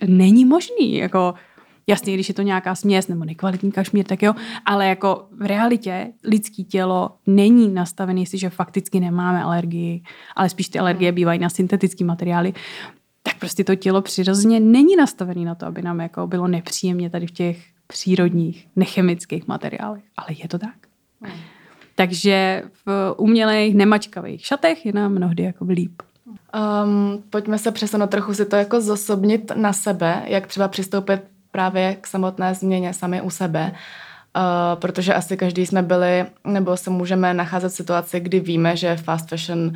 [0.07, 1.35] není možný, jako
[1.87, 4.35] jasně, když je to nějaká směs nebo nekvalitní kašmír, tak jo,
[4.67, 10.03] ale jako v realitě lidský tělo není nastavený, že fakticky nemáme alergii,
[10.37, 12.53] ale spíš ty alergie bývají na syntetické materiály,
[13.23, 17.27] tak prostě to tělo přirozeně není nastavené na to, aby nám jako bylo nepříjemně tady
[17.27, 20.03] v těch přírodních, nechemických materiálech.
[20.17, 20.77] Ale je to tak.
[21.21, 21.33] Hmm.
[21.95, 26.03] Takže v umělých, nemačkavých šatech je nám mnohdy jako líp.
[26.85, 31.21] Um, pojďme se přesunout trochu si to jako zosobnit na sebe, jak třeba přistoupit
[31.51, 33.73] právě k samotné změně sami u sebe.
[34.37, 38.97] Uh, protože asi každý jsme byli, nebo se můžeme nacházet v situaci, kdy víme, že
[38.97, 39.73] fast fashion uh,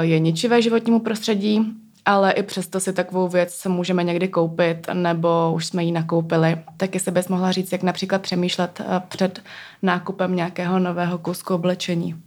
[0.00, 1.74] je ničivé životnímu prostředí,
[2.04, 6.56] ale i přesto si takovou věc se můžeme někdy koupit, nebo už jsme ji nakoupili.
[6.76, 9.42] Tak jestli bys mohla říct, jak například přemýšlet uh, před
[9.82, 12.22] nákupem nějakého nového kusku oblečení.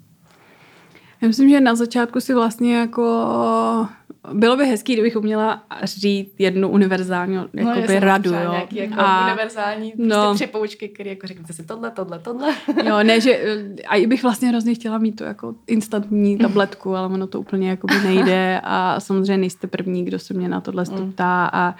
[1.21, 3.87] Já myslím, že na začátku si vlastně jako
[4.33, 8.51] bylo by hezký, kdybych uměla říct jednu univerzální no, jakoby radu, jo.
[8.51, 12.55] Nějaký jako a, univerzální prostě no, tři poučky, které jako řeknete si tohle, tohle, tohle.
[12.83, 13.39] Jo, ne, že
[13.87, 17.69] a i bych vlastně hrozně chtěla mít tu jako instantní tabletku, ale ono to úplně
[17.69, 18.61] jako by nejde.
[18.63, 21.11] A samozřejmě nejste první, kdo se mě na tohle mm.
[21.11, 21.75] ptá a,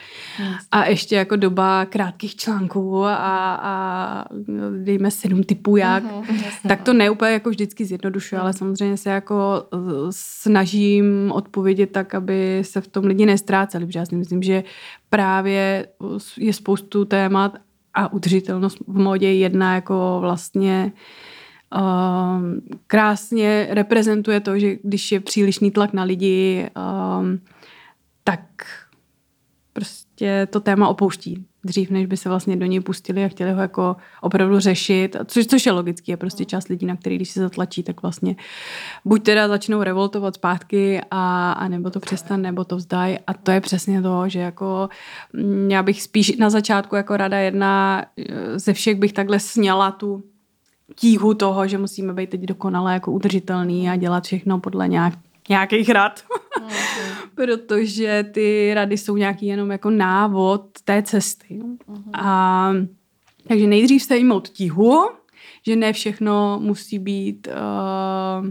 [0.71, 3.15] a ještě jako doba krátkých článků a,
[3.55, 4.25] a
[4.83, 9.09] dejme sedm typů jak, mm-hmm, tak to ne úplně jako vždycky zjednodušuje, ale samozřejmě se
[9.09, 9.77] jako eh,
[10.09, 14.63] snažím odpovědět tak, aby aby se v tom lidi nestráceli, protože já si myslím, že
[15.09, 15.87] právě
[16.37, 17.57] je spoustu témat
[17.93, 20.91] a udržitelnost v modě jedna jako vlastně
[21.75, 27.39] um, krásně reprezentuje to, že když je přílišný tlak na lidi, um,
[28.23, 28.41] tak
[30.15, 33.61] prostě to téma opouští dřív, než by se vlastně do něj pustili a chtěli ho
[33.61, 37.39] jako opravdu řešit, což, což je logické, je prostě část lidí, na který když se
[37.39, 38.35] zatlačí, tak vlastně
[39.05, 43.51] buď teda začnou revoltovat zpátky a, a nebo to přestan, nebo to vzdají a to
[43.51, 44.89] je přesně to, že jako
[45.33, 49.91] mm, já bych spíš na začátku jako rada jedna eh, ze všech bych takhle sněla
[49.91, 50.23] tu
[50.95, 55.13] tíhu toho, že musíme být teď dokonale jako udržitelný a dělat všechno podle nějak,
[55.49, 56.23] nějakých rad.
[56.57, 56.77] Okay.
[57.35, 61.59] Protože ty rady jsou nějaký jenom jako návod té cesty.
[61.59, 62.03] Uh-huh.
[62.13, 62.71] A,
[63.47, 65.09] takže nejdřív jmout tíhu,
[65.67, 68.47] že ne všechno musí být uh,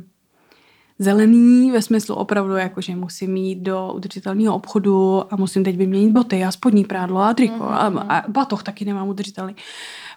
[0.99, 6.13] zelený ve smyslu opravdu, jako že musím jít do udržitelného obchodu a musím teď vyměnit
[6.13, 7.99] boty a spodní prádlo a triko uh-huh.
[8.09, 9.55] a, a batoh taky nemám udržitelný.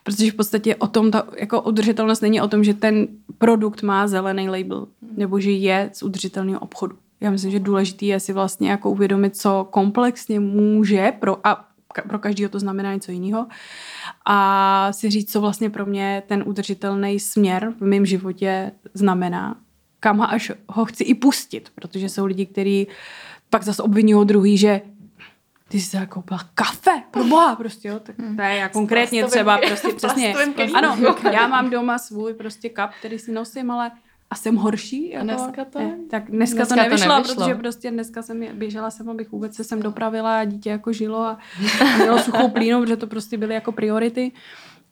[0.07, 4.07] Protože v podstatě o tom, ta, jako udržitelnost není o tom, že ten produkt má
[4.07, 6.95] zelený label, nebo že je z udržitelného obchodu.
[7.21, 11.67] Já myslím, že důležité je si vlastně jako uvědomit, co komplexně může pro, a
[12.07, 13.47] pro každého to znamená něco jiného.
[14.25, 19.55] A si říct, co vlastně pro mě ten udržitelný směr v mém životě znamená.
[19.99, 22.87] Kam až ho chci i pustit, protože jsou lidi, kteří
[23.49, 24.81] pak zase obvinují druhý, že
[25.67, 29.87] ty jsi zakoupila kafe, pro boha, prostě, jo, tak to je já konkrétně třeba, prostě
[29.87, 30.35] přesně,
[30.73, 30.97] ano,
[31.31, 33.91] já mám doma svůj prostě kap, který si nosím, ale
[34.29, 35.09] a jsem horší.
[35.09, 35.97] Jako, dneska to je?
[36.09, 39.55] Tak dneska, dneska to, nevyšlo, to nevyšlo, protože prostě dneska jsem běžela jsem, abych vůbec
[39.55, 41.37] se sem dopravila a dítě jako žilo a,
[41.81, 44.31] a mělo suchou plínu, protože to prostě byly jako priority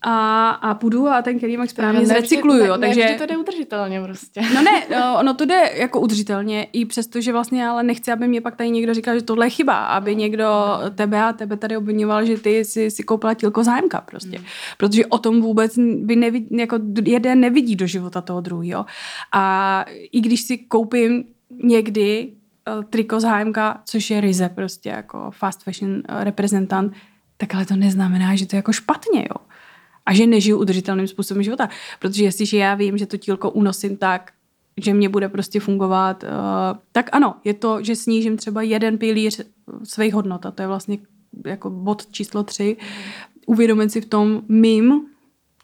[0.07, 2.71] a, a půjdu a ten kelímek správně zrecykluju.
[2.71, 3.05] Ne, takže...
[3.05, 4.41] Ne, to jde udržitelně prostě.
[4.53, 8.27] No ne, no, ono to jde jako udržitelně, i přesto, že vlastně ale nechci, aby
[8.27, 10.45] mě pak tady někdo říkal, že tohle je chyba, aby někdo
[10.95, 14.37] tebe a tebe tady obvinoval, že ty si, si koupila tílko zájemka prostě.
[14.37, 14.45] Hmm.
[14.77, 18.85] Protože o tom vůbec by nevidí, jako jeden nevidí do života toho druhého.
[19.31, 21.23] A i když si koupím
[21.63, 22.31] někdy
[22.77, 26.93] uh, triko z HMK, což je ryze prostě jako fast fashion uh, reprezentant,
[27.37, 29.44] tak ale to neznamená, že to je jako špatně, jo
[30.05, 31.69] a že nežiju udržitelným způsobem života.
[31.99, 34.31] Protože jestliže já vím, že to tílko unosím tak,
[34.77, 36.29] že mě bude prostě fungovat, uh,
[36.91, 39.41] tak ano, je to, že snížím třeba jeden pilíř
[39.83, 40.97] svých hodnot a to je vlastně
[41.45, 42.77] jako bod číslo tři.
[43.45, 45.01] Uvědomit si v tom mým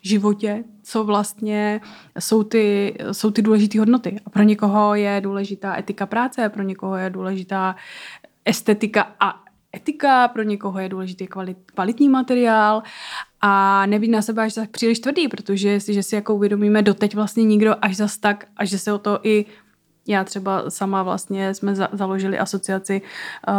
[0.02, 1.82] životě, co vlastně
[2.20, 4.20] jsou ty, jsou ty důležité hodnoty.
[4.26, 7.76] A pro někoho je důležitá etika práce, pro někoho je důležitá
[8.46, 9.44] estetika a
[9.76, 12.84] etika, pro někoho je důležitý kvalit, kvalitní materiál
[13.42, 17.44] a nebýt na sebe až tak příliš tvrdý, protože že si jako uvědomíme doteď vlastně
[17.44, 19.46] nikdo až zas tak, až že se o to i
[20.08, 23.54] já třeba sama vlastně jsme za, založili asociaci uh,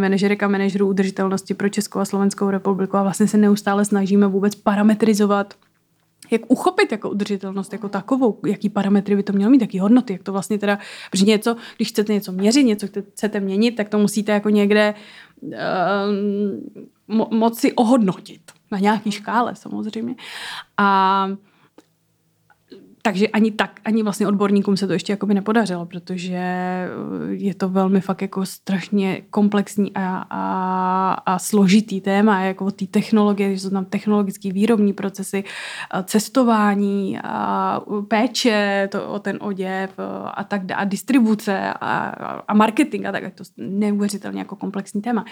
[0.00, 4.54] manažerek a manažerů udržitelnosti pro Českou a Slovenskou republiku a vlastně se neustále snažíme vůbec
[4.54, 5.54] parametrizovat
[6.30, 10.22] jak uchopit jako udržitelnost jako takovou, jaký parametry by to mělo mít, jaký hodnoty, jak
[10.22, 10.78] to vlastně teda,
[11.10, 14.94] protože něco, když chcete něco měřit, něco chcete měnit, tak to musíte jako někde
[15.42, 15.52] uh,
[17.08, 20.14] mo- moci ohodnotit na nějaký škále samozřejmě.
[20.76, 21.28] A
[23.08, 26.88] takže ani tak, ani vlastně odborníkům se to ještě jakoby nepodařilo, protože eh,
[27.30, 33.54] je to velmi fakt jako strašně komplexní a, a, a složitý téma, jako té technologie,
[33.54, 40.30] že jsou tam technologické výrobní procesy, eh, cestování, a péče to, o ten oděv eh,
[40.34, 41.96] a tak dále, a distribuce a,
[42.48, 45.24] a marketing a tak, je to neuvěřitelně jako komplexní téma.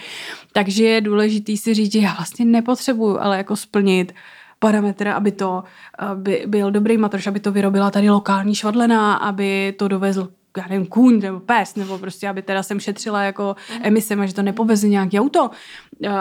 [0.51, 4.17] Takže je důležitý si říct, že já vlastně nepotřebuju ale jako splnit uh,
[4.59, 5.63] parametr, aby to
[5.99, 10.85] aby byl dobrý matroš, aby to vyrobila tady lokální švadlená, aby to dovezl já nevím,
[10.85, 13.79] kůň nebo pes, nebo prostě, aby teda jsem šetřila jako mm.
[13.83, 15.49] emisema, že to nepoveze nějaký auto,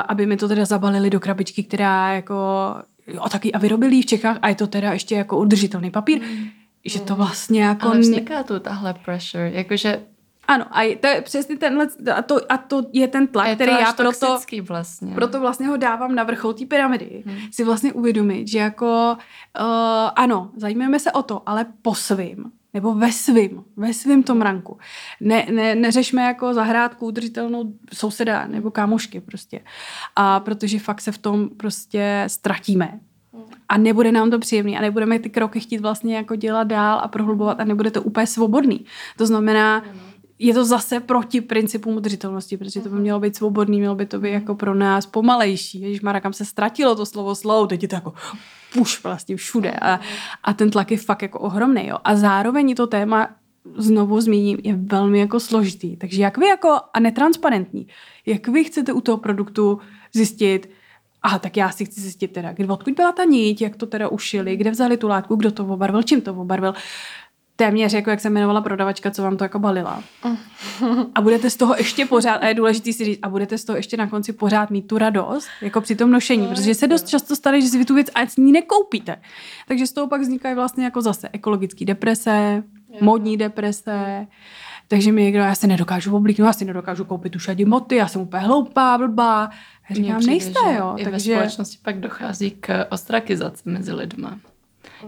[0.08, 2.34] aby mi to teda zabalili do krabičky, která jako,
[3.06, 6.20] jo, taky a vyrobili v Čechách a je to teda ještě jako udržitelný papír.
[6.22, 6.46] Mm.
[6.84, 7.88] Že to vlastně jako...
[7.88, 10.00] Ale vzniká tu tahle pressure, jakože
[10.48, 13.72] ano, a to je přesně tenhle, a to, a to je ten tlak, je který
[13.72, 15.14] já proto, vlastně.
[15.14, 17.22] proto vlastně ho dávám na vrchol té pyramidy.
[17.26, 17.36] Hmm.
[17.50, 19.16] Si vlastně uvědomit, že jako,
[19.60, 19.66] uh,
[20.16, 22.52] ano, zajímujeme se o to, ale po svým.
[22.76, 24.78] nebo ve svým, ve svým tom ranku.
[25.20, 29.60] Ne, ne, neřešme jako zahrádku udržitelnou souseda nebo kámošky prostě.
[30.16, 33.00] A protože fakt se v tom prostě ztratíme.
[33.68, 37.08] A nebude nám to příjemný a nebudeme ty kroky chtít vlastně jako dělat dál a
[37.08, 38.84] prohlubovat a nebude to úplně svobodný.
[39.16, 39.82] To znamená,
[40.38, 44.20] je to zase proti principům udržitelnosti, protože to by mělo být svobodný, mělo by to
[44.20, 45.80] být jako pro nás pomalejší.
[45.80, 48.14] Ježíš Mara, kam se ztratilo to slovo slow, teď je to jako
[48.72, 50.00] puš vlastně všude a,
[50.42, 51.86] a ten tlak je fakt jako ohromný.
[51.86, 51.98] Jo.
[52.04, 53.28] A zároveň to téma
[53.76, 55.96] znovu zmíním, je velmi jako složitý.
[55.96, 57.86] Takže jak vy jako, a netransparentní,
[58.26, 59.80] jak vy chcete u toho produktu
[60.12, 60.70] zjistit,
[61.22, 64.08] aha, tak já si chci zjistit teda, kde, odkud byla ta niť, jak to teda
[64.08, 66.74] ušili, kde vzali tu látku, kdo to obarvil, čím to obarvil
[67.56, 70.02] téměř jako jak se jmenovala prodavačka, co vám to jako balila.
[71.14, 73.76] A budete z toho ještě pořád, a je důležité si říct, a budete z toho
[73.76, 77.36] ještě na konci pořád mít tu radost, jako při tom nošení, protože se dost často
[77.36, 79.16] stane, že si vy tu věc a ní nekoupíte.
[79.68, 82.62] Takže z toho pak vznikají vlastně jako zase ekologické deprese,
[83.00, 84.26] modní deprese,
[84.88, 88.08] takže mi někdo, já se nedokážu oblíknout, já si nedokážu koupit už ani moty, já
[88.08, 89.50] jsem úplně hloupá, blbá.
[89.90, 90.94] Já říkám, nejste, jo.
[90.96, 91.32] I takže...
[91.32, 94.38] ve společnosti pak dochází k ostrakizaci mezi lidma.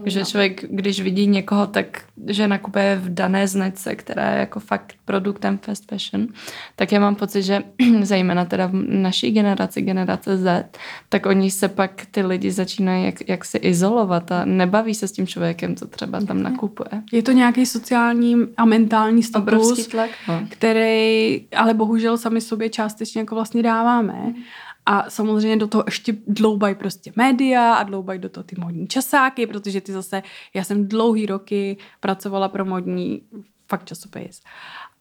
[0.05, 4.93] Že člověk, když vidí někoho, tak že nakupuje v dané značce, která je jako fakt
[5.05, 6.27] produktem fast fashion,
[6.75, 7.63] tak já mám pocit, že
[8.01, 10.65] zejména teda v naší generaci, generace Z,
[11.09, 15.11] tak oni se pak ty lidi začínají jak, jak se izolovat a nebaví se s
[15.11, 16.89] tím člověkem, co třeba tam nakupuje.
[17.11, 20.41] Je to nějaký sociální a mentální status, tlak, no.
[20.49, 24.13] který ale bohužel sami sobě částečně jako vlastně dáváme.
[24.13, 24.33] Mm.
[24.91, 29.47] A samozřejmě do toho ještě dloubají prostě média a dloubají do toho ty modní časáky,
[29.47, 30.23] protože ty zase,
[30.53, 33.21] já jsem dlouhý roky pracovala pro modní
[33.67, 34.41] fakt časopis.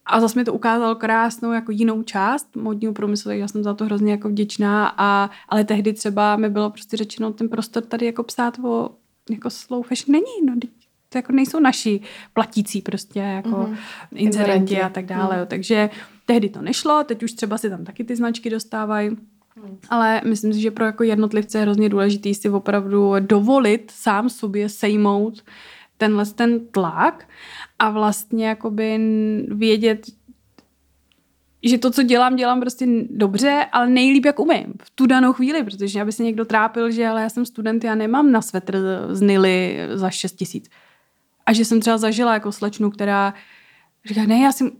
[0.06, 3.84] A zase mi to ukázalo krásnou jako jinou část modního průmyslu, já jsem za to
[3.84, 8.22] hrozně jako vděčná, a, ale tehdy třeba mi bylo prostě řečeno, ten prostor tady jako
[8.22, 8.90] psát o
[9.30, 10.54] jako slow fashion není, no
[11.08, 12.00] to jako nejsou naši
[12.32, 13.76] platící prostě jako mm-hmm.
[14.14, 15.46] inzerenti a tak dále, mm.
[15.46, 15.90] takže
[16.26, 19.16] tehdy to nešlo, teď už třeba si tam taky ty značky dostávají,
[19.90, 24.68] ale myslím si, že pro jako jednotlivce je hrozně důležitý si opravdu dovolit sám sobě
[24.68, 25.42] sejmout
[25.98, 27.28] tenhle ten tlak
[27.78, 28.98] a vlastně jakoby
[29.48, 30.06] vědět,
[31.62, 35.64] že to, co dělám, dělám prostě dobře, ale nejlíp, jak umím v tu danou chvíli,
[35.64, 38.78] protože aby se někdo trápil, že ale já jsem student, já nemám na svetr
[39.10, 40.70] z Nily za 6 tisíc.
[41.46, 43.34] A že jsem třeba zažila jako slečnu, která
[44.04, 44.70] říká, ne, já jsem,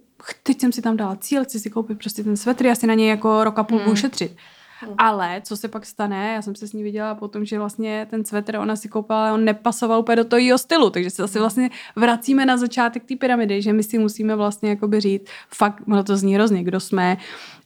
[0.42, 2.94] teď jsem si tam dala cíl, chci si koupit prostě ten svetr, já si na
[2.94, 3.96] něj jako roka půl hmm.
[3.96, 4.36] šetřit.
[4.80, 4.94] Hmm.
[4.98, 8.24] Ale co se pak stane, já jsem se s ní viděla potom, že vlastně ten
[8.24, 11.70] svetr ona si koupila, on nepasoval úplně do toho jejího stylu, takže se zase vlastně
[11.96, 16.16] vracíme na začátek té pyramidy, že my si musíme vlastně jakoby říct, fakt, ono to
[16.16, 17.16] zní hrozně, kdo jsme,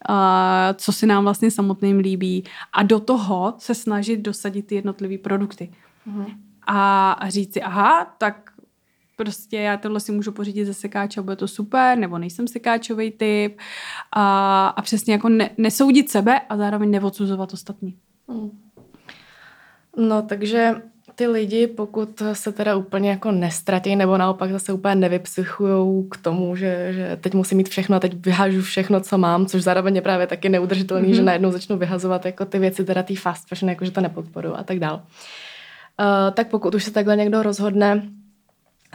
[0.09, 0.17] uh,
[0.75, 5.73] co si nám vlastně samotným líbí a do toho se snažit dosadit ty jednotlivé produkty.
[6.07, 6.27] Hmm.
[6.67, 8.52] A, a říct si, aha, tak
[9.17, 13.59] prostě já tohle si můžu pořídit ze sekáče, bude to super, nebo nejsem sekáčový typ
[14.13, 17.97] a, a přesně jako ne, nesoudit sebe a zároveň neodsuzovat ostatní.
[18.29, 18.51] Hmm.
[19.97, 20.75] No takže
[21.15, 26.57] ty lidi, pokud se teda úplně jako nestratí nebo naopak zase úplně nevypsychují k tomu,
[26.57, 30.03] že, že teď musím mít všechno a teď vyhážu všechno, co mám, což zároveň je
[30.03, 31.17] právě taky neudržitelný, mm-hmm.
[31.17, 34.59] že najednou začnu vyhazovat jako ty věci, teda ty fast fashion, jako že to nepodporu
[34.59, 35.03] a tak dál.
[36.01, 38.03] Uh, tak pokud už se takhle někdo rozhodne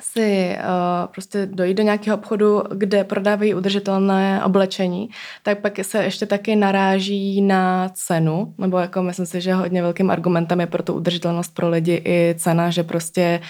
[0.01, 5.09] si uh, prostě dojít do nějakého obchodu, kde prodávají udržitelné oblečení,
[5.43, 10.11] tak pak se ještě taky naráží na cenu, nebo jako myslím si, že hodně velkým
[10.11, 13.41] argumentem je pro tu udržitelnost pro lidi i cena, že prostě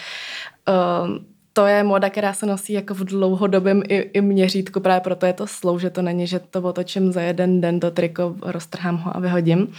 [0.67, 1.17] uh,
[1.53, 5.33] to je moda, která se nosí jako v dlouhodobém i, i měřítku, právě proto je
[5.33, 9.17] to slou, že to není, že to otočím za jeden den to triko, roztrhám ho
[9.17, 9.73] a vyhodím.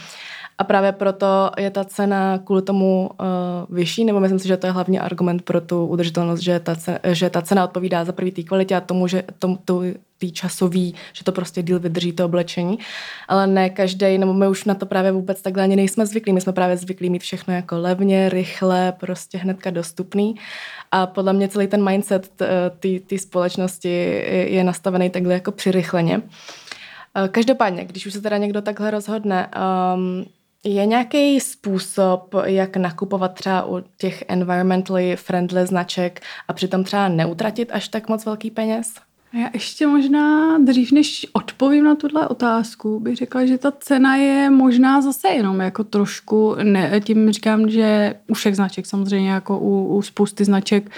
[0.59, 4.67] A právě proto je ta cena kvůli tomu uh, vyšší, nebo myslím si, že to
[4.67, 8.31] je hlavní argument pro tu udržitelnost, že ta, cena, že ta cena odpovídá za prvý
[8.31, 9.81] té kvalitě a tomu, že tomu, to,
[10.17, 12.79] tý časový, že to prostě díl vydrží to oblečení.
[13.27, 16.33] Ale ne každý, nebo my už na to právě vůbec takhle ani nejsme zvyklí.
[16.33, 20.35] My jsme právě zvyklí mít všechno jako levně, rychle, prostě hnedka dostupný.
[20.91, 22.43] A podle mě celý ten mindset
[23.07, 23.89] té společnosti
[24.47, 26.21] je nastavený takhle jako přirychleně.
[27.15, 29.49] Eh, každopádně, když už se teda někdo takhle rozhodne,
[29.95, 30.25] um,
[30.63, 37.71] je nějaký způsob, jak nakupovat třeba u těch environmentally friendly značek a přitom třeba neutratit
[37.71, 38.93] až tak moc velký peněz?
[39.33, 44.49] Já ještě možná dřív, než odpovím na tuhle otázku, bych řekla, že ta cena je
[44.49, 49.97] možná zase jenom jako trošku, ne, tím říkám, že u všech značek samozřejmě jako u,
[49.97, 50.91] u spousty značek,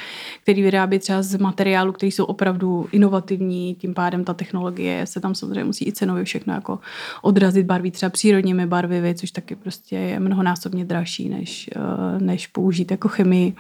[0.44, 5.36] který vyrábí třeba z materiálu, který jsou opravdu inovativní, tím pádem ta technologie se tam
[5.36, 6.80] samozřejmě musí i cenově všechno jako
[7.22, 12.92] odrazit barví třeba přírodními barvivy, což taky prostě je mnohonásobně dražší, než, eh, než použít
[12.92, 13.54] jako chemii.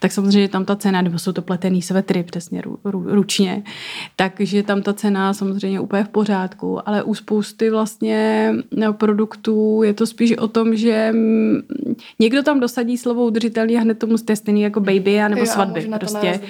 [0.00, 3.62] Tak samozřejmě tam ta cena, nebo jsou to pletený svetry přesně ru, ru, ručně,
[4.30, 9.94] takže tam ta cena samozřejmě úplně v pořádku, ale u spousty vlastně no, produktů je
[9.94, 11.14] to spíš o tom, že
[12.18, 15.46] někdo tam dosadí slovo udržitelný a hned tomu je stejný jako baby a nebo jo,
[15.46, 15.90] svatby.
[15.98, 16.40] Prostě.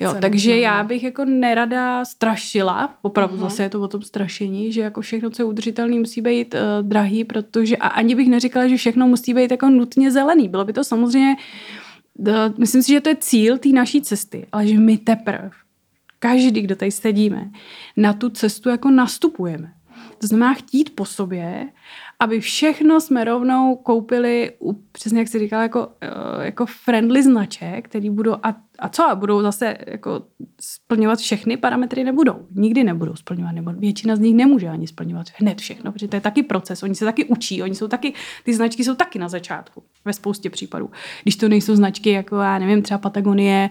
[0.00, 3.40] Jo, takže já bych jako nerada strašila, opravdu uh-huh.
[3.40, 6.88] zase je to o tom strašení, že jako všechno, co je udržitelný, musí být uh,
[6.88, 10.48] drahý, protože a ani bych neříkala, že všechno musí být jako nutně zelený.
[10.48, 11.36] Bylo by to samozřejmě
[12.18, 15.50] uh, Myslím si, že to je cíl té naší cesty, ale že my teprve
[16.24, 17.50] každý, kdo tady sedíme,
[17.96, 19.72] na tu cestu jako nastupujeme.
[20.18, 21.68] To znamená chtít po sobě,
[22.20, 24.52] aby všechno jsme rovnou koupili,
[24.92, 26.08] přesně jak jsi říkala, jako, eh,
[26.44, 30.22] jako friendly značek, který budou, a, a co, a budou zase jako
[30.60, 32.46] splňovat všechny parametry, nebudou.
[32.54, 36.20] Nikdy nebudou splňovat, nebo většina z nich nemůže ani splňovat hned všechno, protože to je
[36.20, 38.12] taky proces, oni se taky učí, oni jsou taky,
[38.44, 40.90] ty značky jsou taky na začátku, ve spoustě případů.
[41.22, 43.70] Když to nejsou značky jako, já nevím, třeba Patagonie,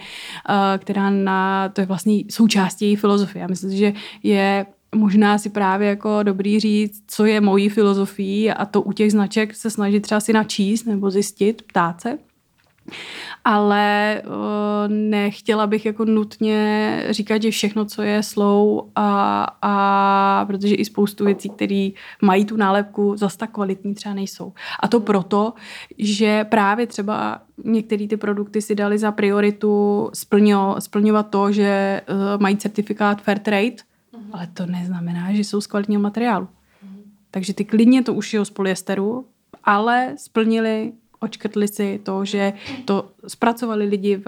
[0.49, 3.41] eh, která na, to je vlastně součástí její filozofie.
[3.41, 8.65] Já myslím, že je možná si právě jako dobrý říct, co je mojí filozofií a
[8.65, 12.17] to u těch značek se snažit třeba si načíst nebo zjistit, ptát se.
[13.45, 14.21] Ale
[14.87, 21.25] nechtěla bych jako nutně říkat, že všechno, co je slow a, a protože i spoustu
[21.25, 21.89] věcí, které
[22.21, 24.53] mají tu nálepku, zase tak kvalitní třeba nejsou.
[24.79, 25.53] A to proto,
[25.97, 32.01] že právě třeba některé ty produkty si dali za prioritu splňo, splňovat to, že
[32.39, 33.92] mají certifikát Fairtrade.
[34.33, 36.47] Ale to neznamená, že jsou z kvalitního materiálu.
[37.31, 39.25] Takže ty klidně to ušijou z polyesteru,
[39.63, 42.53] ale splnili, očkrtli si to, že
[42.85, 44.25] to zpracovali lidi v,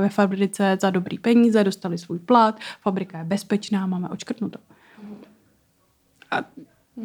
[0.00, 4.58] ve fabrice za dobrý peníze, dostali svůj plat, fabrika je bezpečná, máme očkrtnuto.
[6.30, 6.44] A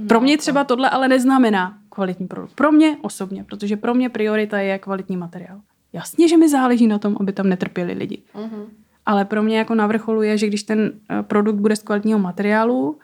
[0.08, 2.54] pro mě třeba tohle ale neznamená kvalitní produkt.
[2.54, 5.62] Pro mě osobně, protože pro mě priorita je kvalitní materiál.
[5.94, 8.22] Jasně, že mi záleží na tom, aby tam netrpěli lidi.
[8.36, 8.66] Uh-huh.
[9.06, 12.20] Ale pro mě jako na vrcholu je, že když ten eh, produkt bude z kvalitního
[12.20, 13.00] materiálu,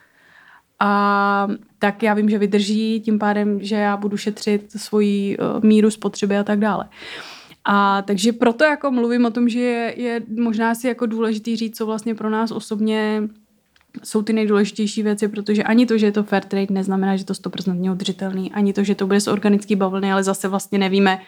[0.80, 1.48] a
[1.80, 6.38] tak já vím, že vydrží, tím pádem, že já budu šetřit svoji uh, míru spotřeby
[6.38, 6.86] a tak dále.
[7.66, 11.78] A takže proto jako mluvím o tom, že je, je možná si jako důležitý říct,
[11.78, 13.24] co vlastně pro nás osobně
[14.04, 17.34] jsou ty nejdůležitější věci, protože ani to, že je to fair trade, neznamená, že to
[17.34, 21.20] 100% udržitelný, ani to, že to bude z organické bavlny, ale zase vlastně nevíme,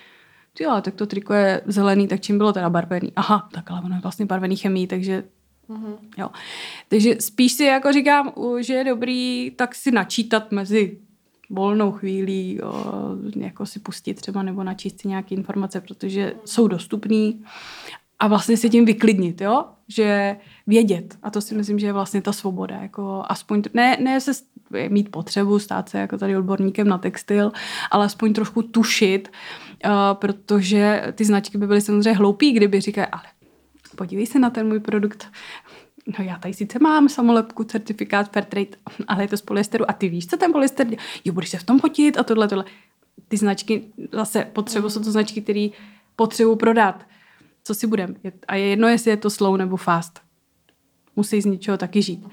[0.57, 3.11] ty ale tak to triko je zelený, tak čím bylo teda barvený?
[3.15, 5.23] Aha, tak ale ono je vlastně barvený chemii, takže
[5.71, 5.95] Mm-hmm.
[6.17, 6.29] Jo.
[6.89, 10.97] Takže spíš si jako říkám, že je dobrý tak si načítat mezi
[11.49, 12.85] volnou chvílí, jo,
[13.35, 17.43] jako si pustit třeba nebo načíst si nějaké informace, protože jsou dostupný
[18.19, 19.65] a vlastně si tím vyklidnit, jo?
[19.87, 20.35] že
[20.67, 21.17] vědět.
[21.23, 22.75] A to si myslím, že je vlastně ta svoboda.
[22.75, 24.31] Jako aspoň, ne, ne se
[24.89, 27.51] mít potřebu stát se jako tady odborníkem na textil,
[27.91, 29.70] ale aspoň trošku tušit, uh,
[30.13, 33.23] protože ty značky by byly samozřejmě hloupý, kdyby říkali, ale
[33.95, 35.31] podívej se na ten můj produkt,
[36.07, 38.77] No já tady sice mám samolepku, certifikát Fairtrade,
[39.07, 41.01] ale je to z polyesteru a ty víš, co ten polyester dělá?
[41.25, 42.65] Jo, budeš se v tom potit a tohle, tohle.
[43.27, 45.67] Ty značky zase potřebují, jsou to značky, které
[46.15, 47.05] potřebují prodat.
[47.63, 48.15] Co si budem?
[48.47, 50.21] A je jedno, jestli je to slow nebo fast.
[51.15, 52.27] Musí z něčeho taky žít.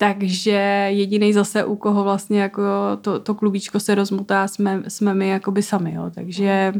[0.00, 2.62] Takže jediný zase, u koho vlastně jako
[3.00, 5.94] to, to klubíčko se rozmutá, jsme, jsme my jakoby sami.
[5.94, 6.10] Jo.
[6.14, 6.72] Takže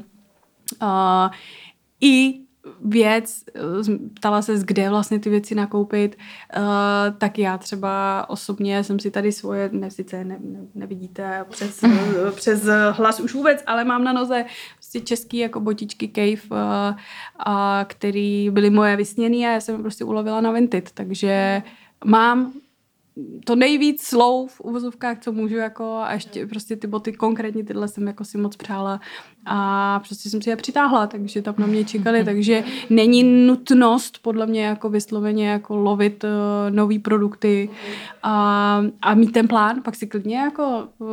[0.82, 0.88] uh,
[2.00, 2.40] i
[2.84, 3.44] věc,
[4.14, 6.16] ptala se, kde vlastně ty věci nakoupit,
[6.56, 6.62] uh,
[7.18, 11.80] tak já třeba osobně jsem si tady svoje, ne, sice ne, ne, nevidíte přes,
[12.34, 14.44] přes hlas už vůbec, ale mám na noze
[14.74, 16.96] prostě český jako botičky Cave, uh,
[17.38, 21.62] a který byly moje vysněný a já jsem prostě ulovila na Vinted, takže
[22.04, 22.52] mám
[23.44, 27.88] to nejvíc slov v uvozovkách, co můžu jako a ještě prostě ty boty konkrétně tyhle
[27.88, 29.00] jsem jako si moc přála
[29.46, 34.46] a prostě jsem si je přitáhla, takže tam na mě čekali, takže není nutnost podle
[34.46, 36.30] mě jako vysloveně jako lovit uh,
[36.74, 37.70] nový produkty
[38.22, 41.08] a, a mít ten plán, pak si klidně jako uh,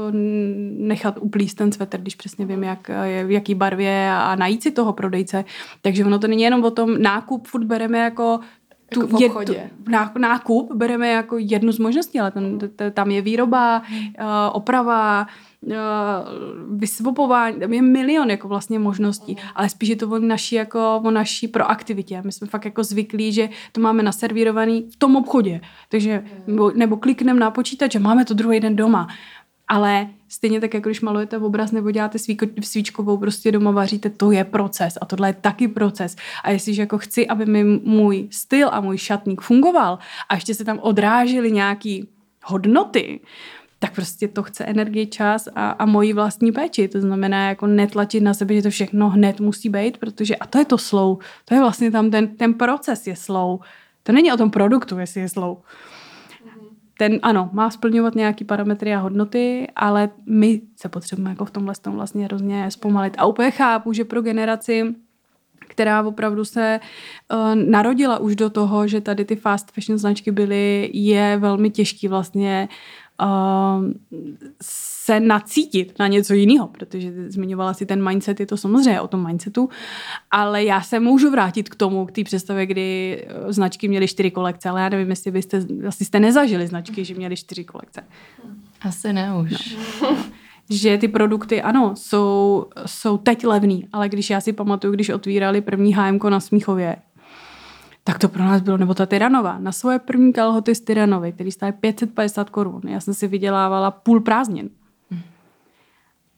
[0.78, 4.72] nechat uplíst ten svetr, když přesně vím, jak, je, v jaký barvě a najít si
[4.72, 5.46] toho prodejce,
[5.82, 8.40] takže ono to není jenom o tom nákup, furt bereme jako
[8.94, 9.70] tu, jako je,
[10.14, 12.60] tu nákup bereme jako jednu z možností, ale tam,
[12.94, 15.28] tam je výroba, uh, oprava,
[15.62, 15.74] uh,
[16.78, 21.12] vysvopování, tam je milion jako vlastně možností, ale spíš je to o naší, jako, o
[21.12, 22.22] naší proaktivitě.
[22.26, 26.98] My jsme fakt jako zvyklí, že to máme naservírovaný v tom obchodě, takže nebo, nebo
[26.98, 29.08] klikneme na počítač a máme to druhý den doma.
[29.68, 34.32] Ale stejně tak, jako když malujete obraz nebo děláte svíko, svíčkovou, prostě doma vaříte, to
[34.32, 36.16] je proces a tohle je taky proces.
[36.44, 40.00] A jestliže jako chci, aby mi můj styl a můj šatník fungoval
[40.30, 42.08] a ještě se tam odrážely nějaký
[42.44, 43.20] hodnoty,
[43.80, 46.88] tak prostě to chce energii, čas a, a moji vlastní péči.
[46.88, 50.58] To znamená jako netlačit na sebe, že to všechno hned musí být, protože a to
[50.60, 51.18] je to slow.
[51.46, 53.60] To je vlastně tam ten, ten proces je slow.
[54.04, 55.58] To není o tom produktu, jestli je slow
[56.98, 61.74] ten, ano, má splňovat nějaký parametry a hodnoty, ale my se potřebujeme jako v tomhle
[61.82, 63.14] tom vlastně hrozně zpomalit.
[63.18, 64.96] A úplně chápu, že pro generaci,
[65.60, 66.80] která opravdu se
[67.34, 72.08] uh, narodila už do toho, že tady ty fast fashion značky byly, je velmi těžký
[72.08, 72.70] vlastně
[73.22, 73.92] uh,
[75.08, 79.28] se nacítit na něco jiného, protože zmiňovala si ten mindset, je to samozřejmě o tom
[79.28, 79.70] mindsetu,
[80.32, 84.32] ale já se můžu vrátit k tomu, k té představě, kdy eh, značky měly čtyři
[84.32, 88.04] kolekce, ale já nevím, jestli byste, asi jste nezažili značky, že měly čtyři kolekce.
[88.82, 89.78] Asi ne už.
[90.02, 90.18] No.
[90.70, 95.62] že ty produkty, ano, jsou, jsou teď levný, ale když já si pamatuju, když otvírali
[95.62, 96.96] první HM na Smíchově,
[98.04, 101.52] tak to pro nás bylo, nebo ta Tyranova, na svoje první kalhoty z Tyranovy, který
[101.52, 102.82] stály 550 korun.
[102.88, 104.70] Já jsem si vydělávala půl prázdnin.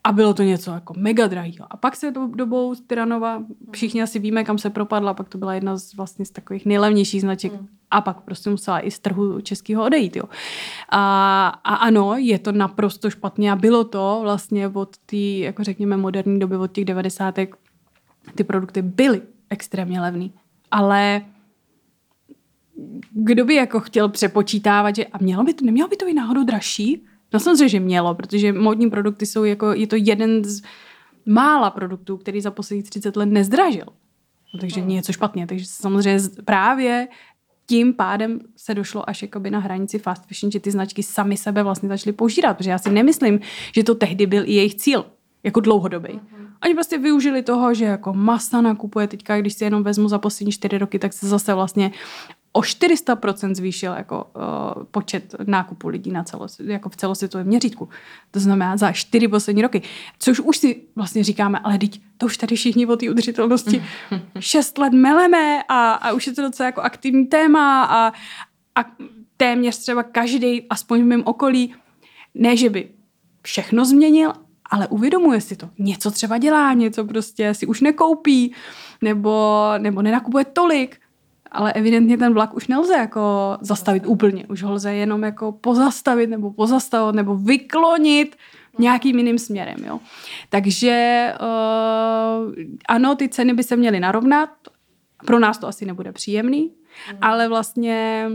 [0.03, 1.67] A bylo to něco jako mega drahého.
[1.69, 5.53] A pak se do, dobou Tyranova, všichni asi víme, kam se propadla, pak to byla
[5.53, 7.53] jedna z vlastně z takových nejlevnějších značek.
[7.53, 7.67] Mm.
[7.91, 10.15] A pak prostě musela i z trhu českého odejít.
[10.15, 10.23] Jo.
[10.89, 15.97] A, a ano, je to naprosto špatně a bylo to vlastně od té, jako řekněme,
[15.97, 17.55] moderní doby, od těch devadesátek,
[18.35, 20.33] ty produkty byly extrémně levný.
[20.71, 21.21] Ale
[23.11, 26.43] kdo by jako chtěl přepočítávat, že a mělo by to, nemělo by to i náhodou
[26.43, 27.05] dražší?
[27.33, 30.61] No samozřejmě, že mělo, protože módní produkty jsou jako, je to jeden z
[31.25, 33.85] mála produktů, který za posledních 30 let nezdražil.
[34.53, 34.89] No, takže hmm.
[34.89, 35.47] něco špatně.
[35.47, 37.07] Takže samozřejmě právě
[37.65, 41.63] tím pádem se došlo až jakoby na hranici fast fashion, že ty značky sami sebe
[41.63, 43.39] vlastně začaly požírat, protože já si nemyslím,
[43.75, 45.05] že to tehdy byl i jejich cíl,
[45.43, 46.09] jako dlouhodobý.
[46.09, 46.47] Uh-huh.
[46.63, 50.51] Oni prostě využili toho, že jako masa nakupuje teďka, když si jenom vezmu za poslední
[50.51, 51.91] čtyři roky, tak se zase vlastně
[52.51, 57.89] o 400% zvýšil jako uh, počet nákupu lidí na celos, jako v celosvětovém měřítku.
[58.31, 59.81] To znamená za čtyři poslední roky.
[60.19, 63.83] Což už si vlastně říkáme, ale teď to už tady všichni o té udržitelnosti
[64.39, 68.13] šest let meleme a, a už je to docela jako aktivní téma a,
[68.75, 68.85] a
[69.37, 71.75] téměř třeba každý, aspoň v mém okolí,
[72.35, 72.89] ne, že by
[73.41, 74.33] všechno změnil,
[74.69, 75.69] ale uvědomuje si to.
[75.79, 78.53] Něco třeba dělá, něco prostě si už nekoupí,
[79.01, 80.97] nebo, nebo nenakupuje tolik,
[81.51, 84.45] ale evidentně ten vlak už nelze jako zastavit úplně.
[84.47, 88.35] Už ho lze jenom jako pozastavit nebo pozastavit nebo vyklonit
[88.79, 89.77] nějakým jiným směrem.
[89.85, 89.99] Jo.
[90.49, 92.53] Takže uh,
[92.87, 94.49] ano, ty ceny by se měly narovnat.
[95.25, 97.17] Pro nás to asi nebude příjemný, mm.
[97.21, 98.29] ale vlastně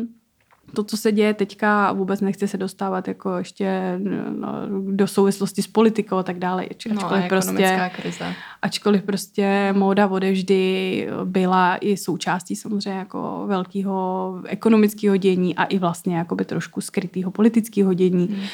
[0.74, 3.98] to, co se děje teďka, vůbec nechci se dostávat jako ještě
[4.38, 4.48] no,
[4.90, 6.64] do souvislosti s politikou a tak dále.
[6.64, 8.34] Ačkoliv no, prostě, krize.
[8.62, 16.16] Ačkoliv prostě móda vždy byla i součástí samozřejmě jako velkého ekonomického dění a i vlastně
[16.16, 18.26] jakoby trošku skrytého politického dění.
[18.26, 18.46] Hmm.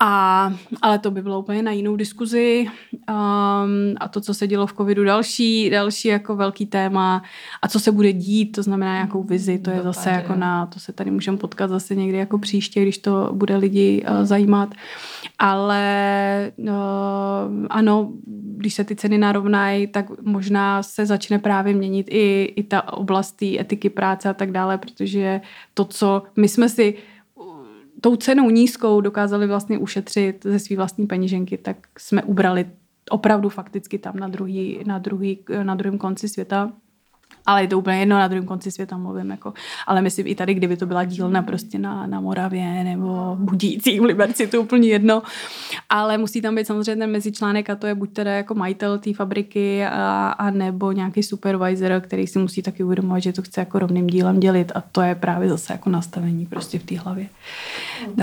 [0.00, 2.66] A, ale to by bylo úplně na jinou diskuzi.
[2.92, 7.22] Um, a to, co se dělo v covidu, další, další jako velký téma.
[7.62, 10.66] A co se bude dít, to znamená nějakou vizi, to je Dopad, zase jako na,
[10.66, 14.74] to se tady můžeme potkat zase někdy jako příště, když to bude lidi uh, zajímat.
[15.38, 16.68] Ale uh,
[17.70, 18.12] ano,
[18.56, 23.42] když se ty ceny narovnají, tak možná se začne právě měnit i, i ta oblast
[23.42, 25.40] etiky práce a tak dále, protože
[25.74, 26.94] to, co my jsme si
[28.06, 32.66] tou cenou nízkou dokázali vlastně ušetřit ze své vlastní peněženky, tak jsme ubrali
[33.10, 36.72] opravdu fakticky tam na, druhý, na, druhý, na druhém konci světa
[37.46, 39.30] ale je to úplně jedno, na druhém konci světa mluvím.
[39.30, 39.52] Jako.
[39.86, 44.04] Ale myslím i tady, kdyby to byla dílna prostě na, na Moravě nebo Budící v
[44.04, 45.22] Liberci, to úplně jedno.
[45.88, 49.14] Ale musí tam být samozřejmě ten mezičlánek a to je buď teda jako majitel té
[49.14, 53.78] fabriky a, a nebo nějaký supervisor, který si musí taky uvědomovat, že to chce jako
[53.78, 57.28] rovným dílem dělit a to je právě zase jako nastavení prostě v té hlavě.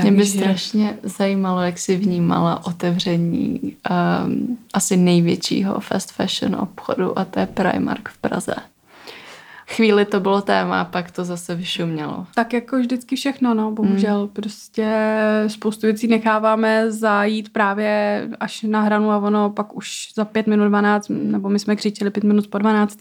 [0.01, 7.25] Mě by strašně zajímalo, jak si vnímala otevření um, asi největšího fast fashion obchodu a
[7.25, 8.55] to je Primark v Praze.
[9.75, 12.27] Chvíli to bylo téma a pak to zase vyšumělo.
[12.35, 14.19] Tak jako vždycky všechno, no, bohužel.
[14.19, 14.27] Hmm.
[14.27, 14.87] Prostě
[15.47, 20.67] spoustu věcí necháváme zajít právě až na hranu a ono pak už za pět minut
[20.67, 22.97] 12, nebo my jsme křičeli pět minut po 12,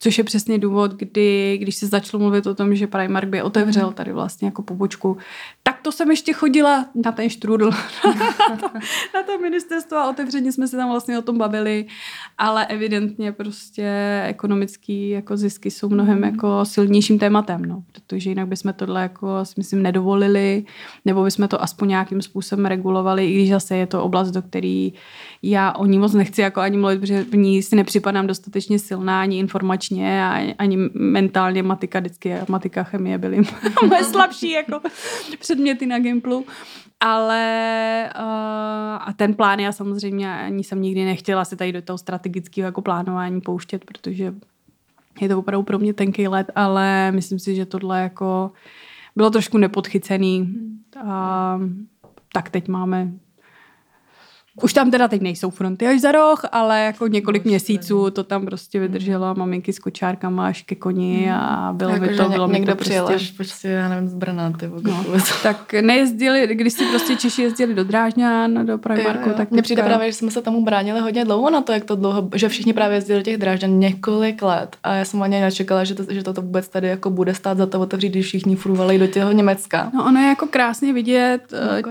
[0.00, 3.86] což je přesně důvod, kdy, když se začalo mluvit o tom, že Primark by otevřel
[3.86, 3.94] hmm.
[3.94, 5.16] tady vlastně jako pobočku,
[5.62, 7.70] tak to jsem ještě chodila na ten štrudl,
[8.50, 8.68] na, to,
[9.14, 11.86] na to ministerstvo a otevřeně jsme se tam vlastně o tom bavili,
[12.38, 18.72] ale evidentně prostě ekonomický jako zisky jsou mnohem jako silnějším tématem, no, protože jinak bychom
[18.72, 20.64] tohle jako si myslím nedovolili,
[21.04, 24.88] nebo bychom to aspoň nějakým způsobem regulovali, i když zase je to oblast, do které
[25.42, 29.22] já o ní moc nechci jako ani mluvit, protože v ní si nepřipadám dostatečně silná
[29.22, 33.42] ani informačně a ani mentálně matika, vždycky matika, chemie byly
[33.88, 34.80] moje slabší jako
[35.38, 36.44] předměty na Gimplu.
[37.00, 38.22] Ale uh,
[39.00, 42.82] a ten plán já samozřejmě ani jsem nikdy nechtěla se tady do toho strategického jako
[42.82, 44.34] plánování pouštět, protože
[45.20, 48.52] je to opravdu pro mě tenký let, ale myslím si, že tohle jako
[49.16, 50.54] bylo trošku nepodchycený.
[51.06, 51.60] A,
[52.32, 53.12] tak teď máme
[54.62, 58.46] už tam teda teď nejsou fronty až za roh, ale jako několik měsíců to tam
[58.46, 62.72] prostě vydrželo maminky s kočárkama až ke koni a bylo jako, by to, bylo někdo
[62.72, 63.24] to přijel prostě...
[63.24, 65.04] až prostě, já nevím, z Brna, ty no,
[65.42, 70.12] Tak nejezdili, když si prostě Češi jezdili do Drážďan, do Primarku, tak Mně přijde právě,
[70.12, 72.96] že jsme se tomu bránili hodně dlouho na to, jak to dlouho, že všichni právě
[72.96, 74.76] jezdili do těch Drážďan několik let.
[74.82, 77.66] A já jsem ani nečekala, že to, že to vůbec tady jako bude stát za
[77.66, 79.90] to otevřít, když všichni fruvali do těho Německa.
[79.94, 81.40] No ono je jako krásně vidět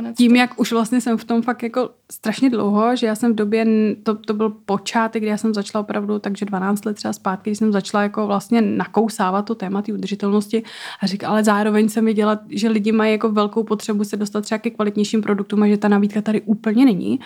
[0.01, 0.37] no, tím, to.
[0.37, 3.65] jak už vlastně jsem v tom fakt jako strašně dlouho, že já jsem v době,
[4.03, 7.57] to, to byl počátek, kdy já jsem začala opravdu, takže 12 let třeba zpátky, když
[7.57, 10.63] jsem začala jako vlastně nakousávat to téma té udržitelnosti
[11.01, 14.59] a říkala, ale zároveň jsem viděla, že lidi mají jako velkou potřebu se dostat třeba
[14.59, 17.19] ke kvalitnějším produktům a že ta nabídka tady úplně není.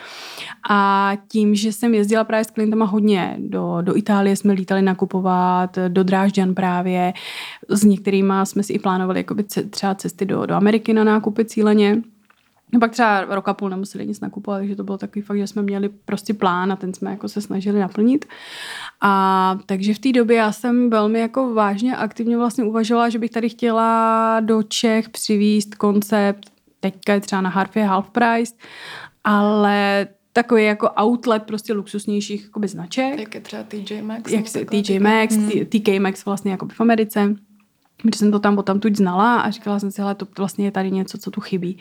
[0.69, 5.78] A tím, že jsem jezdila právě s klientama hodně, do, do Itálie jsme lítali nakupovat,
[5.88, 7.13] do Drážďan právě,
[7.69, 12.01] s některými jsme si i plánovali jakoby třeba cesty do, do Ameriky na nákupy cíleně,
[12.76, 15.61] No pak třeba roka půl nemuseli nic nakupovat, takže to bylo takový fakt, že jsme
[15.61, 18.26] měli prostě plán a ten jsme jako se snažili naplnit.
[19.01, 23.32] A takže v té době já jsem velmi jako vážně aktivně vlastně uvažovala, že bych
[23.32, 28.53] tady chtěla do Čech přivíst koncept, teďka je třeba na Harfě half price,
[29.23, 33.19] ale takový jako outlet prostě luxusnějších jakoby značek.
[33.19, 34.32] Jak je třeba TJ Maxx.
[34.32, 35.49] Jak se TJ Maxx, hmm.
[35.49, 37.36] TK Maxx vlastně jako v Americe
[38.06, 40.72] protože jsem to tam potom tuď znala a říkala jsem si, ale to vlastně je
[40.72, 41.78] tady něco, co tu chybí.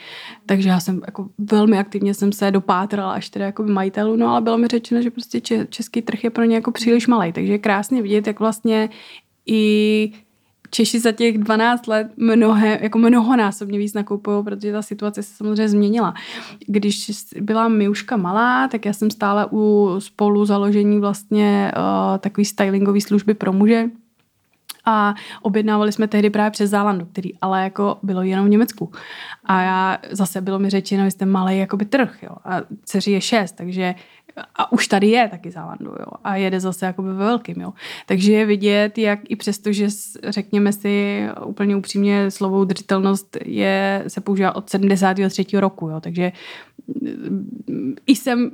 [0.46, 4.40] Takže já jsem jako velmi aktivně jsem se dopátrala až tedy jako majitelů, no ale
[4.40, 7.58] bylo mi řečeno, že prostě český trh je pro ně jako příliš malý, takže je
[7.58, 8.90] krásně vidět, jak vlastně
[9.46, 10.12] i
[10.74, 15.68] Češi za těch 12 let mnohé, jako mnohonásobně víc nakoupují, protože ta situace se samozřejmě
[15.68, 16.14] změnila.
[16.66, 17.10] Když
[17.40, 23.34] byla Miuška malá, tak já jsem stála u spolu založení vlastně uh, takový stylingový služby
[23.34, 23.90] pro muže,
[24.84, 28.92] a objednávali jsme tehdy právě přes Zálandu, který ale jako bylo jenom v Německu.
[29.44, 32.36] A já zase bylo mi řečeno, že jste malý jakoby trh, jo.
[32.44, 33.94] A dceři je šest, takže
[34.54, 36.06] a už tady je taky Zálandu, jo.
[36.24, 37.72] A jede zase jakoby ve velkým, jo.
[38.06, 39.88] Takže je vidět, jak i přesto, že
[40.28, 45.46] řekněme si úplně upřímně slovo udržitelnost je, se používá od 73.
[45.54, 46.00] roku, jo.
[46.00, 46.32] Takže
[48.06, 48.50] i jsem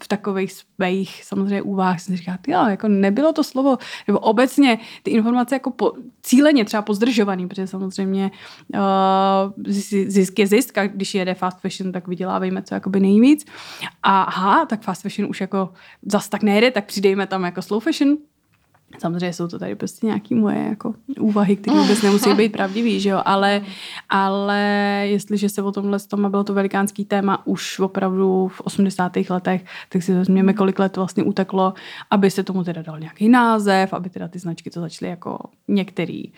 [0.00, 5.10] v takových svých samozřejmě úvah jsem říkala, jo, jako nebylo to slovo, nebo obecně ty
[5.10, 8.30] informace jako po, cíleně třeba pozdržovaný, protože samozřejmě
[8.74, 9.64] uh,
[10.06, 13.44] zisk je zisk a když jede fast fashion, tak vydělávejme co jakoby nejvíc.
[14.02, 17.82] A aha, tak fast fashion už jako zas tak nejde, tak přidejme tam jako slow
[17.82, 18.16] fashion,
[18.98, 23.08] Samozřejmě jsou to tady prostě nějaké moje jako úvahy, které vůbec nemusí být pravdivý, že
[23.08, 23.22] jo?
[23.24, 23.62] Ale,
[24.08, 24.60] ale
[25.04, 29.12] jestliže se o tomhle tom bylo to velikánský téma už opravdu v 80.
[29.30, 31.74] letech, tak si vezměme, kolik let vlastně uteklo,
[32.10, 35.38] aby se tomu teda dal nějaký název, aby teda ty značky to začaly jako
[35.68, 36.34] některý uh,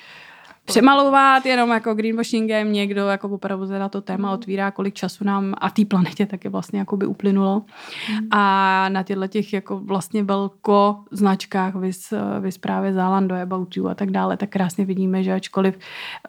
[0.68, 5.70] přemalovat jenom jako greenwashingem, někdo jako opravdu teda to téma otvírá, kolik času nám a
[5.70, 7.62] té planetě taky vlastně jako by uplynulo.
[8.10, 8.28] Mm.
[8.30, 13.94] A na těchto těch jako vlastně velko značkách, vys, vys právě Zalando, About You a
[13.94, 15.78] tak dále, tak krásně vidíme, že ačkoliv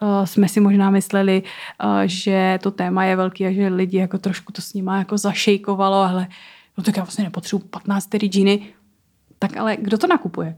[0.01, 1.43] uh, jsme si možná mysleli,
[1.83, 5.17] uh, že to téma je velký a že lidi jako trošku to s nima jako
[5.17, 6.27] zašejkovalo, ale
[6.77, 8.67] no tak já vlastně nepotřebuji 15 džíny,
[9.39, 10.55] tak ale kdo to nakupuje?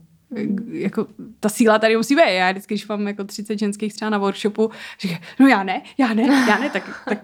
[0.72, 1.08] Jako
[1.40, 2.22] ta síla tady musí být.
[2.28, 6.14] Já vždycky, když mám jako 30 ženských třeba na workshopu, říkám, no já ne, já
[6.14, 7.20] ne, já ne, tak, tak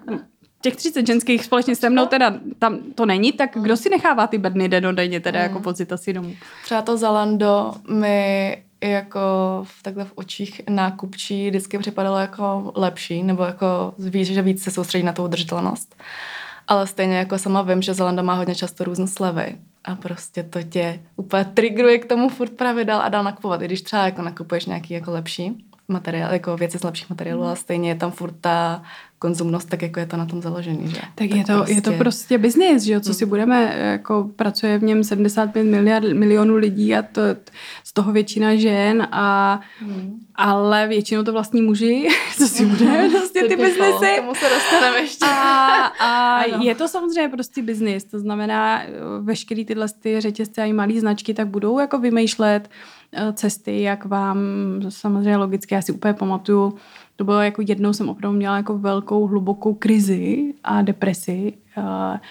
[0.62, 4.38] těch 30 ženských společně se mnou teda tam to není, tak kdo si nechává ty
[4.38, 6.36] bedny denodenně teda jako pocit asi domů?
[6.64, 9.20] Třeba to Zalando mi jako
[9.64, 14.72] v, takhle v očích nákupčí vždycky připadalo jako lepší, nebo jako víš, že víc se
[14.72, 15.95] soustředí na tu udržitelnost.
[16.68, 19.55] Ale stejně jako sama vím, že Zalando má hodně často různé slevy
[19.88, 23.61] a prostě to tě úplně triggeruje k tomu furt právě dál a dál nakupovat.
[23.61, 27.55] I když třeba jako nakupuješ nějaký jako lepší materiál, jako věci z lepších materiálů, ale
[27.55, 28.83] stejně je tam furt ta
[29.20, 30.95] konzumnost, tak jako je to na tom založený, že?
[30.95, 31.74] Tak, tak je, to, prostě...
[31.74, 33.30] je to prostě biznis, že jo, co si hmm.
[33.30, 37.22] budeme, jako pracuje v něm 75 miliard, milionů lidí a to,
[37.84, 40.20] z toho většina žen a hmm.
[40.36, 42.07] ale většinou to vlastní muži,
[42.38, 44.15] co si budeme prostě ty biznesy.
[44.18, 45.26] Tomu se dostaneme ještě.
[45.26, 48.82] A, a je to samozřejmě prostě biznis, to znamená
[49.22, 52.70] veškerý tyhle ty řetězce a i malé značky tak budou jako vymýšlet
[53.13, 54.38] eh, cesty, jak vám
[54.89, 56.78] samozřejmě logicky, já si úplně pamatuju,
[57.18, 62.22] to bylo jako jednou jsem opravdu měla jako velkou hlubokou krizi a depresi a,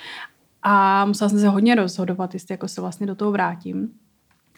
[0.63, 3.91] a musela jsem se hodně rozhodovat, jestli jako se vlastně do toho vrátím.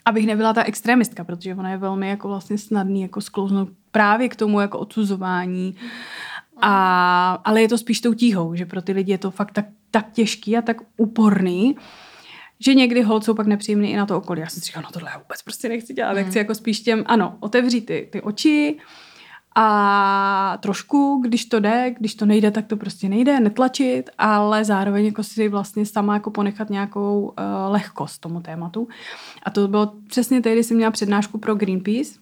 [0.05, 4.35] Abych nebyla ta extremistka, protože ona je velmi jako vlastně snadný jako sklouznout právě k
[4.35, 5.75] tomu jako odsuzování.
[6.61, 9.65] A, ale je to spíš tou tíhou, že pro ty lidi je to fakt tak,
[9.91, 11.75] tak těžký a tak úporný,
[12.59, 14.41] že někdy hold jsou pak nepříjemný i na to okolí.
[14.41, 16.23] Já jsem si říkala, no tohle já vůbec prostě nechci dělat, mm.
[16.23, 18.79] chci jako spíš těm, ano, otevřít ty, ty oči,
[19.61, 25.05] a trošku, když to jde, když to nejde, tak to prostě nejde, netlačit, ale zároveň
[25.05, 27.33] jako si vlastně sama jako ponechat nějakou uh,
[27.71, 28.87] lehkost tomu tématu.
[29.43, 32.19] A to bylo přesně tehdy, jsem měla přednášku pro Greenpeace,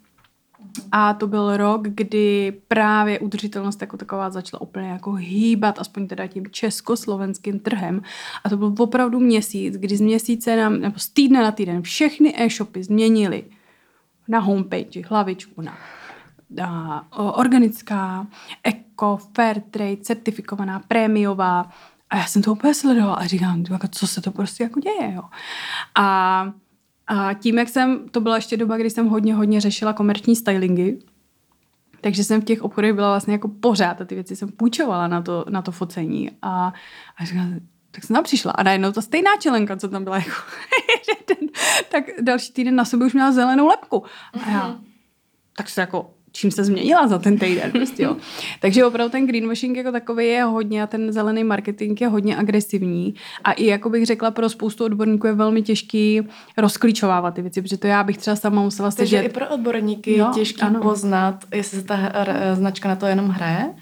[0.92, 6.28] a to byl rok, kdy právě udržitelnost jako taková začala úplně jako hýbat, aspoň teda
[6.28, 8.02] tím československým trhem.
[8.44, 12.34] A to byl opravdu měsíc, kdy z měsíce nám, nebo z týdne na týden všechny
[12.38, 13.44] e-shopy změnily
[14.28, 15.78] na homepage hlavičku na
[17.12, 18.28] organická,
[18.64, 21.72] eco, fair trade, certifikovaná, prémiová.
[22.10, 25.14] A já jsem to úplně sledovala a říkám, co se to prostě jako děje.
[25.16, 25.24] Jo.
[25.96, 26.52] A,
[27.08, 31.00] a tím, jak jsem, to byla ještě doba, kdy jsem hodně, hodně řešila komerční stylingy,
[32.02, 35.22] takže jsem v těch obchodech byla vlastně jako pořád a ty věci jsem půjčovala na
[35.22, 36.32] to, na to focení.
[36.42, 36.74] A,
[37.18, 37.60] a říkám,
[37.92, 40.32] tak jsem tam přišla a najednou ta stejná čelenka, co tam byla jako
[41.92, 44.04] tak další týden na sobě už měla zelenou lepku.
[44.46, 44.86] A já, mhm.
[45.58, 47.72] tak se jako čím se změnila za ten týden.
[47.72, 48.18] Prostě, jo.
[48.60, 53.16] Takže opravdu ten greenwashing jako takový je hodně a ten zelený marketing je hodně agresivní
[53.44, 56.22] a i jako bych řekla pro spoustu odborníků je velmi těžký
[56.58, 59.18] rozklíčovávat ty věci, protože to já bych třeba sama musela sedět.
[59.18, 60.82] Takže i pro odborníky je těžký ano.
[60.82, 61.98] poznat, jestli se ta
[62.54, 63.74] značka na to jenom hraje?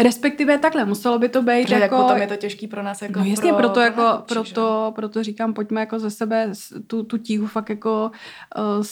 [0.00, 1.96] Respektive takhle, muselo by to být protože jako...
[1.96, 5.22] potom je to těžký pro nás jako No jasně, pro, proto, jako, pro proto, proto
[5.22, 6.52] říkám, pojďme jako ze sebe
[6.86, 8.10] tu, tu tíhu fakt jako
[8.78, 8.84] uh,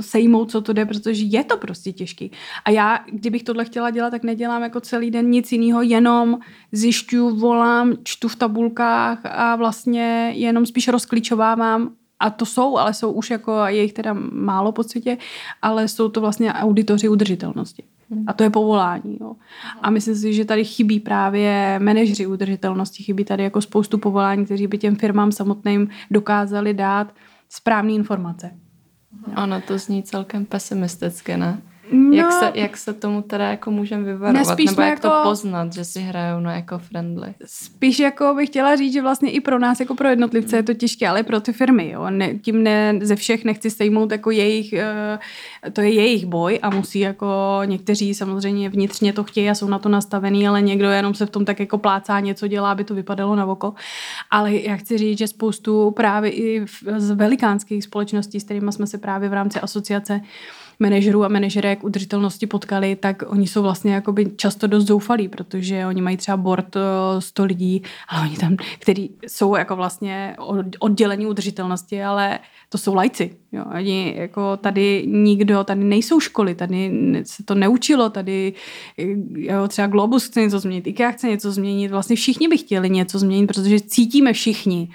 [0.00, 2.30] sejmout, co to jde, protože je to prostě těžký.
[2.64, 6.38] A já, kdybych tohle chtěla dělat, tak nedělám jako celý den nic jiného, jenom
[6.72, 13.12] zjišťuju, volám, čtu v tabulkách a vlastně jenom spíš rozklíčovávám a to jsou, ale jsou
[13.12, 15.18] už jako, je jich teda málo po světě,
[15.62, 17.82] ale jsou to vlastně auditoři udržitelnosti.
[18.26, 19.18] A to je povolání.
[19.20, 19.36] Jo.
[19.82, 24.66] A myslím si, že tady chybí právě manažři udržitelnosti, chybí tady jako spoustu povolání, kteří
[24.66, 27.14] by těm firmám samotným dokázali dát
[27.48, 28.50] správné informace.
[29.36, 31.62] Ono to zní celkem pesimisticky, ne?
[31.92, 34.58] No, jak, se, jak se tomu teda jako můžeme vyvarovat?
[34.58, 37.34] Nebo jak jako, to poznat, že si hrajou na jako friendly?
[37.46, 40.74] Spíš jako bych chtěla říct, že vlastně i pro nás, jako pro jednotlivce, je to
[40.74, 41.90] těžké, ale pro ty firmy.
[41.90, 42.10] Jo?
[42.10, 46.70] Ne, tím ne, ze všech nechci sejmout jako jejich, uh, to je jejich boj a
[46.70, 51.14] musí jako někteří samozřejmě vnitřně to chtějí a jsou na to nastavený, ale někdo jenom
[51.14, 53.74] se v tom tak jako plácá, něco dělá, aby to vypadalo na oko.
[54.30, 56.66] Ale já chci říct, že spoustu právě i
[56.96, 60.20] z velikánských společností, s kterými jsme se právě v rámci asociace
[60.78, 66.02] manažerů a manažerek udržitelnosti potkali, tak oni jsou vlastně jakoby často dost zoufalí, protože oni
[66.02, 66.76] mají třeba board
[67.18, 70.36] 100 eh, lidí, ale oni tam, který jsou jako vlastně
[70.78, 73.36] oddělení udržitelnosti, ale to jsou lajci.
[73.52, 73.64] Jo.
[73.74, 76.92] Oni jako tady nikdo, tady nejsou školy, tady
[77.24, 78.52] se to neučilo, tady
[79.34, 83.18] jo, třeba Globus chce něco změnit, IKEA chce něco změnit, vlastně všichni by chtěli něco
[83.18, 84.88] změnit, protože cítíme všichni,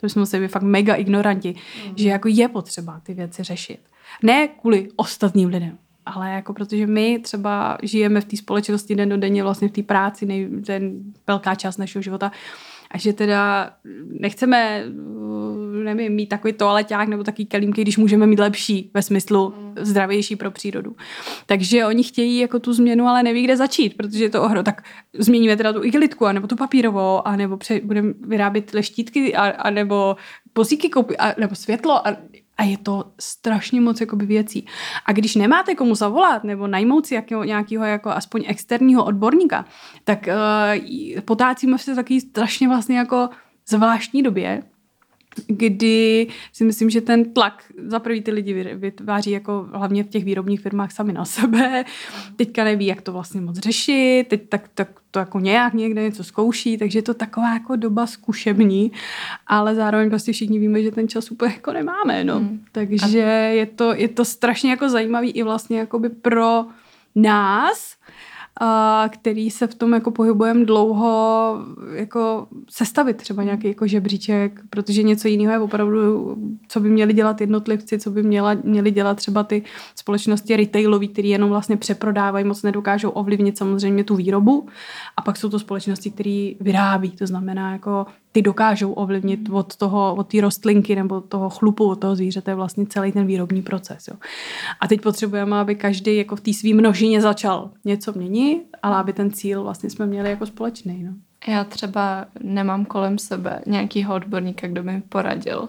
[0.00, 1.54] to jsme být fakt mega ignoranti,
[1.88, 1.92] mm.
[1.96, 3.80] že jako je potřeba ty věci řešit.
[4.22, 9.16] Ne kvůli ostatním lidem, ale jako protože my třeba žijeme v té společnosti den do
[9.16, 10.92] denně, vlastně v té práci, nej, ten
[11.26, 12.32] velká část našeho života,
[12.90, 13.70] a že teda
[14.20, 14.84] nechceme
[15.84, 20.50] nevím, mít takový toaleťák nebo takový kelímky, když můžeme mít lepší ve smyslu zdravější pro
[20.50, 20.96] přírodu.
[21.46, 24.62] Takže oni chtějí jako tu změnu, ale neví, kde začít, protože je to ohro.
[24.62, 24.84] Tak
[25.18, 30.16] změníme teda tu igelitku, anebo tu papírovou, anebo pře- budeme vyrábět leštítky, a, anebo
[30.52, 32.08] posíky koupit, a, nebo světlo.
[32.08, 32.16] A
[32.62, 34.66] a je to strašně moc jakoby, věcí.
[35.06, 39.64] A když nemáte komu zavolat nebo najmout si jakého, nějakého jako aspoň externího odborníka,
[40.04, 43.28] tak uh, potácíme se taky strašně vlastně jako
[43.68, 44.62] zvláštní době,
[45.46, 50.24] kdy si myslím, že ten tlak za prvý ty lidi vytváří jako hlavně v těch
[50.24, 51.84] výrobních firmách sami na sebe.
[52.36, 56.24] Teďka neví, jak to vlastně moc řešit, teď tak, tak to jako nějak někde něco
[56.24, 58.92] zkouší, takže je to taková jako doba zkušební,
[59.46, 62.38] ale zároveň prostě všichni víme, že ten čas úplně jako nemáme, no.
[62.38, 62.64] Hmm.
[62.72, 63.18] Takže
[63.54, 66.64] je to, je to strašně jako zajímavý i vlastně jakoby pro
[67.14, 67.94] nás,
[68.60, 71.58] a který se v tom jako pohybujeme dlouho,
[71.92, 76.36] jako sestavit třeba nějaký jako žebříček, protože něco jiného je opravdu,
[76.68, 79.62] co by měli dělat jednotlivci, co by měla, měli dělat třeba ty
[79.94, 84.66] společnosti retailové, které jenom vlastně přeprodávají, moc nedokážou ovlivnit samozřejmě tu výrobu.
[85.16, 90.14] A pak jsou to společnosti, které vyrábí, to znamená jako ty dokážou ovlivnit od toho,
[90.14, 94.08] od té rostlinky nebo toho chlupu, od toho zvířete vlastně celý ten výrobní proces.
[94.08, 94.14] Jo.
[94.80, 99.12] A teď potřebujeme, aby každý jako v té svý množině začal něco měnit, ale aby
[99.12, 101.02] ten cíl vlastně jsme měli jako společný.
[101.02, 101.12] No.
[101.48, 105.68] Já třeba nemám kolem sebe nějakýho odborníka, kdo by mi poradil,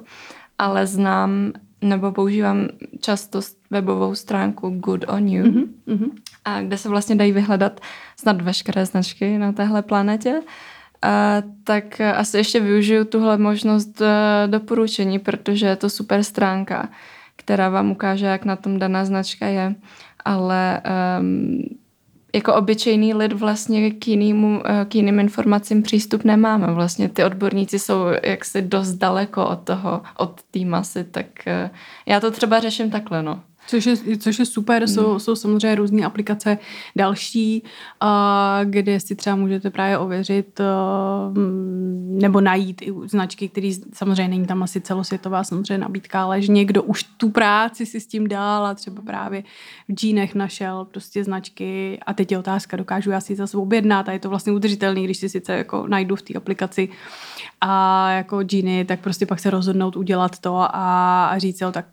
[0.57, 1.51] ale znám
[1.81, 2.67] nebo používám
[2.99, 3.39] často
[3.71, 6.09] webovou stránku Good on You, mm-hmm.
[6.45, 7.81] a kde se vlastně dají vyhledat
[8.19, 10.41] snad veškeré značky na téhle planetě
[11.03, 16.89] a tak asi ještě využiju tuhle možnost eh, doporučení, protože je to super stránka,
[17.35, 19.75] která vám ukáže, jak na tom daná značka je,
[20.25, 20.81] ale
[21.19, 21.63] um,
[22.35, 26.73] jako obyčejný lid vlastně k, jinýmu, eh, k jiným informacím přístup nemáme.
[26.73, 31.69] Vlastně ty odborníci jsou jaksi dost daleko od toho, od té masy, tak uh,
[32.05, 33.41] já to třeba řeším takhle, no.
[33.67, 34.87] Což je, což je super, hmm.
[34.87, 36.57] jsou, jsou samozřejmě různé aplikace
[36.95, 37.63] další,
[38.03, 38.09] uh,
[38.63, 41.37] kde si třeba můžete právě ověřit uh,
[42.21, 46.83] nebo najít i značky, které samozřejmě není tam asi celosvětová samozřejmě nabídka, ale že někdo
[46.83, 49.43] už tu práci si s tím dal a třeba právě
[49.89, 54.11] v džínech našel prostě značky a teď je otázka, dokážu já si zase objednat a
[54.11, 56.89] je to vlastně udržitelný, když si sice jako najdu v té aplikaci
[57.61, 61.85] a jako džíny, tak prostě pak se rozhodnout udělat to a, a říct, jo, tak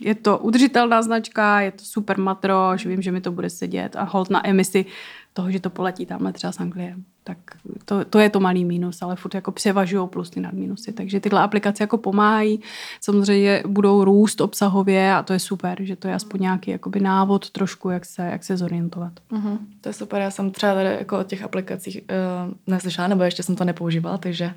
[0.00, 4.02] je to udržitelná značka, je to super matroš, vím, že mi to bude sedět a
[4.02, 4.86] hold na emisi
[5.32, 6.96] toho, že to poletí tamhle třeba z Anglie.
[7.24, 7.38] Tak
[7.84, 10.92] to, to je to malý mínus, ale furt jako převažují plusy nad minusy.
[10.92, 12.60] Takže tyhle aplikace jako pomáhají.
[13.00, 17.50] Samozřejmě budou růst obsahově a to je super, že to je aspoň nějaký jakoby návod
[17.50, 19.12] trošku, jak se, jak se zorientovat.
[19.32, 19.58] Uh-huh.
[19.80, 20.20] To je super.
[20.20, 24.18] Já jsem třeba tady jako o těch aplikacích uh, neslyšela, nebo ještě jsem to nepoužívala,
[24.18, 24.54] takže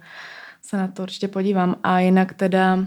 [0.62, 1.76] se na to určitě podívám.
[1.84, 2.80] A jinak teda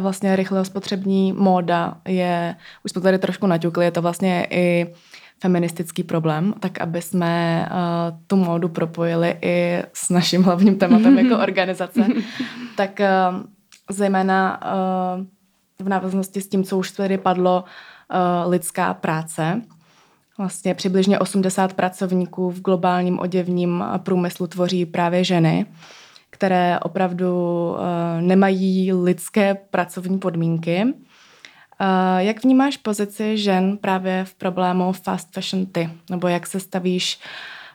[0.00, 4.94] vlastně rychlého spotřební móda je, už jsme tady trošku naťukli, je to vlastně i
[5.40, 11.38] feministický problém, tak aby jsme uh, tu módu propojili i s naším hlavním tématem jako
[11.42, 12.06] organizace,
[12.76, 13.40] tak uh,
[13.90, 19.62] zejména uh, v návaznosti s tím, co už tady padlo, uh, lidská práce.
[20.38, 25.66] Vlastně přibližně 80 pracovníků v globálním oděvním průmyslu tvoří právě ženy
[26.36, 27.30] které opravdu
[27.70, 27.78] uh,
[28.20, 30.84] nemají lidské pracovní podmínky.
[30.84, 35.90] Uh, jak vnímáš pozici žen právě v problému fast fashion ty?
[36.10, 37.18] Nebo jak se stavíš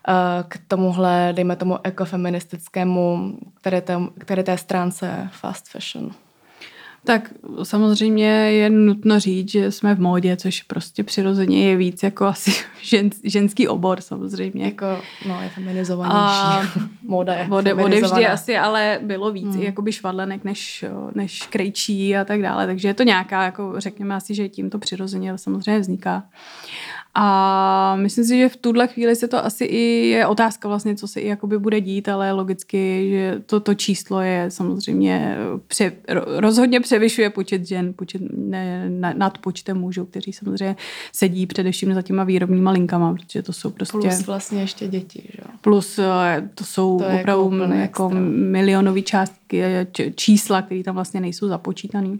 [0.07, 0.13] uh,
[0.47, 6.11] k tomuhle, dejme tomu, ekofeministickému, které té, které té stránce fast fashion?
[7.03, 7.33] Tak
[7.63, 12.51] samozřejmě je nutno říct, že jsme v módě, což prostě přirozeně je víc jako asi
[12.81, 14.65] žen, ženský obor samozřejmě.
[14.65, 14.85] Jako,
[15.27, 16.19] no, je feminizovanější.
[16.19, 16.63] A
[17.03, 19.61] Móda je vode, vode vždy asi, ale bylo víc hmm.
[19.61, 20.85] jakoby švadlenek než,
[21.15, 24.79] než krejčí a tak dále, takže je to nějaká, jako řekněme asi, že tím to
[24.79, 26.23] přirozeně samozřejmě vzniká.
[27.13, 31.07] A myslím si, že v tuhle chvíli se to asi i je otázka vlastně, co
[31.07, 35.37] se i jakoby bude dít, ale logicky, že to, to číslo je samozřejmě
[35.67, 35.91] pře,
[36.37, 40.75] rozhodně převyšuje počet žen, počet, ne, nad počtem mužů, kteří samozřejmě
[41.13, 43.97] sedí především za těma výrobníma linkama, protože to jsou prostě...
[43.97, 49.63] Plus vlastně ještě děti, že Plus eh, to jsou to opravdu jako, jako milionové částky,
[49.63, 52.17] eh, čísla, které tam vlastně nejsou započítané.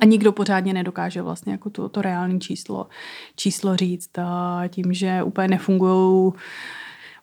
[0.00, 2.86] A nikdo pořádně nedokáže vlastně jako to, to reální číslo,
[3.36, 6.32] číslo říct a tím, že úplně nefungují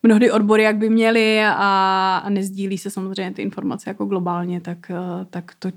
[0.04, 4.92] mnohdy odbory, jak by měly a, a nezdílí se samozřejmě ty informace jako globálně, tak,
[5.30, 5.70] tak to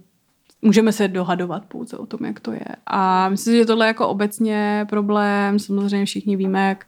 [0.63, 2.67] můžeme se dohadovat pouze o tom, jak to je.
[2.87, 6.87] A myslím, že tohle je jako obecně problém, samozřejmě všichni víme, jak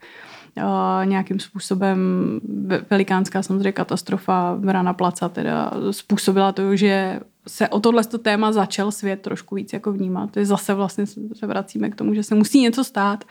[1.05, 1.99] nějakým způsobem
[2.91, 8.93] velikánská samozřejmě katastrofa v Rana Placa teda způsobila to, že se o tohle téma začal
[8.93, 10.31] svět trošku víc jako vnímat.
[10.31, 13.25] To je zase vlastně se vracíme k tomu, že se musí něco stát,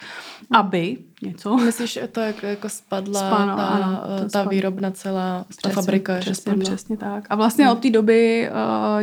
[0.52, 1.58] aby něco.
[1.58, 4.50] Myslíš to, jak jako spadla Spano, ta, ano, ta spadla.
[4.50, 6.18] výrobna celá, přesně, ta fabrika?
[6.20, 7.26] Přesně, přesně tak.
[7.30, 7.72] A vlastně hmm.
[7.72, 8.50] od té doby,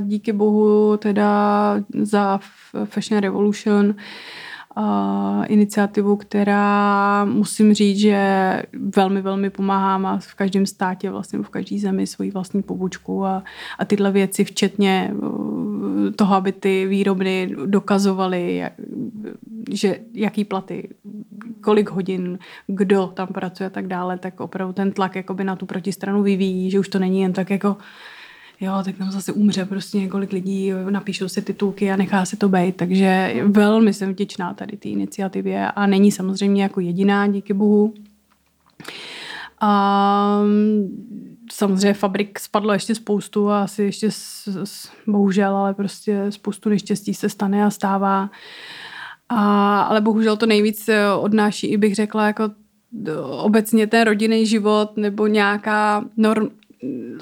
[0.01, 2.41] díky bohu, teda za
[2.85, 3.95] Fashion Revolution,
[5.47, 8.63] iniciativu, která musím říct, že
[8.97, 9.99] velmi, velmi pomáhá.
[9.99, 13.45] Má v každém státě, vlastně v každé zemi svoji vlastní pobočku a,
[13.79, 15.15] a tyhle věci, včetně
[16.17, 18.65] toho, aby ty výrobny dokazovaly,
[19.71, 20.89] že jaký platy,
[21.61, 25.67] kolik hodin, kdo tam pracuje a tak dále, tak opravdu ten tlak jakoby na tu
[25.67, 27.77] protistranu vyvíjí, že už to není jen tak jako
[28.61, 32.49] jo, tak tam zase umře prostě několik lidí, napíšou si titulky a nechá se to
[32.49, 37.95] být, takže velmi jsem vděčná tady té iniciativě a není samozřejmě jako jediná, díky bohu.
[39.61, 40.41] A
[41.53, 47.15] samozřejmě fabrik spadlo ještě spoustu a asi ještě s, s, bohužel, ale prostě spoustu neštěstí
[47.15, 48.31] se stane a stává.
[49.29, 52.51] A, ale bohužel to nejvíc eh, odnáší i bych řekla jako
[53.31, 56.49] obecně ten rodinný život nebo nějaká norm,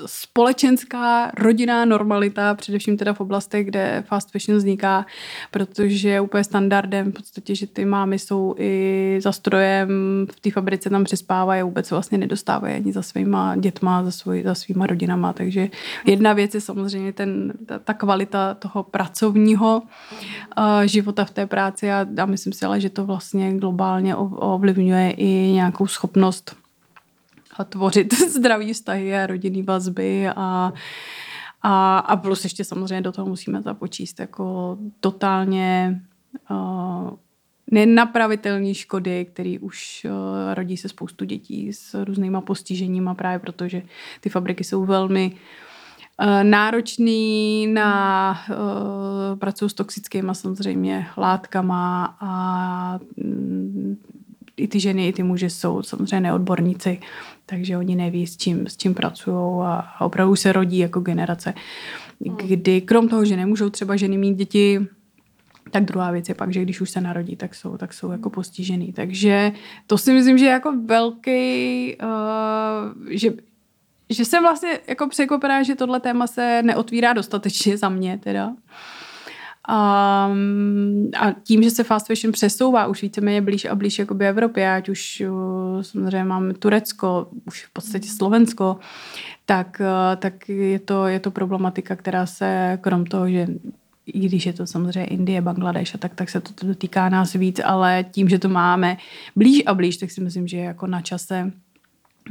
[0.07, 5.07] společenská rodinná normalita, především teda v oblastech, kde fast fashion vzniká,
[5.51, 9.89] protože je úplně standardem v podstatě, že ty mámy jsou i za strojem,
[10.33, 14.43] v té fabrice tam přespávají, vůbec se vlastně nedostávají ani za svýma dětma, za, svoj,
[14.43, 15.69] za svýma rodinama, takže
[16.07, 19.83] jedna věc je samozřejmě ten, ta, ta kvalita toho pracovního
[20.59, 25.11] uh, života v té práci a, a myslím si ale, že to vlastně globálně ovlivňuje
[25.11, 26.64] i nějakou schopnost
[27.59, 30.73] a tvořit zdravý vztahy a rodinný vazby a,
[31.63, 36.01] a, a plus ještě samozřejmě do toho musíme započíst jako totálně
[36.51, 37.11] uh,
[37.71, 43.83] nenapravitelné škody, které už uh, rodí se spoustu dětí s různýma postiženíma právě protože
[44.21, 45.33] ty fabriky jsou velmi
[46.21, 53.97] uh, náročný na uh, pracují s toxickými samozřejmě látkama a mm,
[54.57, 57.01] i ty ženy, i ty muži jsou samozřejmě neodborníci,
[57.47, 61.55] takže oni neví, s čím, s čím pracují a, opravdu se rodí jako generace,
[62.27, 62.37] hmm.
[62.37, 64.87] kdy krom toho, že nemůžou třeba ženy mít děti,
[65.71, 68.31] tak druhá věc je pak, že když už se narodí, tak jsou, tak jsou jako
[68.31, 68.93] postižený.
[68.93, 69.53] Takže
[69.87, 73.31] to si myslím, že je jako velký, uh, že,
[74.11, 78.47] že jsem vlastně jako překvapená, že tohle téma se neotvírá dostatečně za mě teda.
[78.49, 78.55] Uh,
[79.69, 84.75] Um, a tím, že se fast fashion přesouvá už víceméně blíž a blíž jakoby Evropě,
[84.75, 88.77] ať už uh, samozřejmě máme Turecko, už v podstatě Slovensko,
[89.47, 93.47] tak, uh, tak je, to, je to problematika, která se krom toho, že
[94.07, 97.61] i když je to samozřejmě Indie, Bangladeš a tak, tak se to dotýká nás víc,
[97.65, 98.97] ale tím, že to máme
[99.37, 101.53] blíž a blíž, tak si myslím, že je jako na čase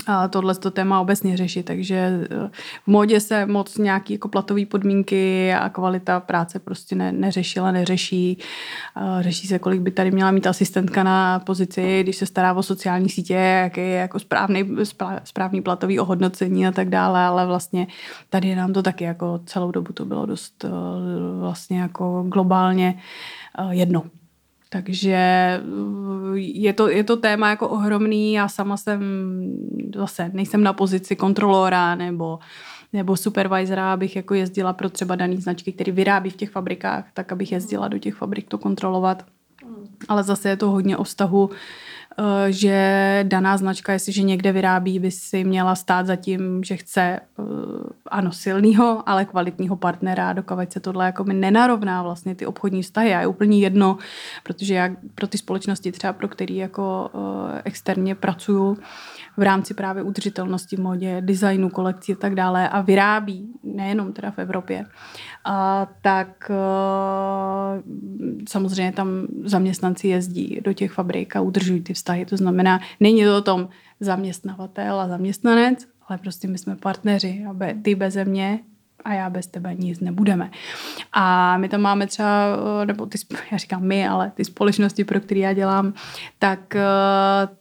[0.08, 2.50] a tohle to téma obecně řešit, takže eh,
[2.84, 8.38] v módě se moc nějaký jako platové podmínky a kvalita práce prostě ne, neřešila, neřeší.
[9.20, 13.10] Řeší se, kolik by tady měla mít asistentka na pozici, když se stará o sociální
[13.10, 14.70] sítě, jaký je jako správný,
[15.24, 17.88] správný platový ohodnocení a tak dále, ale vlastně
[18.30, 20.70] tady nám to taky jako celou dobu to bylo dost eh,
[21.40, 23.00] vlastně jako globálně
[23.60, 24.04] eh, jedno.
[24.74, 28.34] Takže uh, je to, je to téma jako ohromný.
[28.34, 29.02] Já sama jsem
[29.96, 32.40] zase nejsem na pozici kontrolora nebo,
[32.94, 37.32] nebo supervisora, abych jako jezdila pro třeba daný značky, který vyrábí v těch fabrikách, tak
[37.32, 39.26] abych jezdila do těch fabrik to kontrolovat.
[39.66, 39.88] Hmm.
[40.08, 41.93] Ale zase je to hodně o vztahu Eh,
[42.50, 47.44] že daná značka, jestliže někde vyrábí, by si měla stát za tím, že chce eh,
[48.12, 53.16] ano silného, ale kvalitního partnera, dokovat se tohle jako mi nenarovná vlastně ty obchodní vztahy
[53.16, 53.98] a je úplně jedno,
[54.44, 58.78] protože já pro ty společnosti třeba, pro který jako eh, externě pracuju,
[59.38, 64.32] v rámci právě udržitelnosti v modě, designu, kolekcí a tak dále a vyrábí, nejenom teda
[64.32, 64.86] v Evropě,
[65.46, 66.52] a tak
[68.50, 69.08] samozřejmě tam
[69.44, 72.03] zaměstnanci jezdí do těch fabrik a udržují ty vztahy.
[72.26, 77.56] To znamená, není to o tom zaměstnavatel a zaměstnanec, ale prostě my jsme partneři a
[77.82, 78.60] ty beze mě
[79.06, 80.52] a já bez tebe nic nebudeme.
[81.14, 83.18] A my tam máme třeba, nebo ty,
[83.52, 85.94] já říkám my, ale ty společnosti, pro které já dělám,
[86.40, 86.76] tak,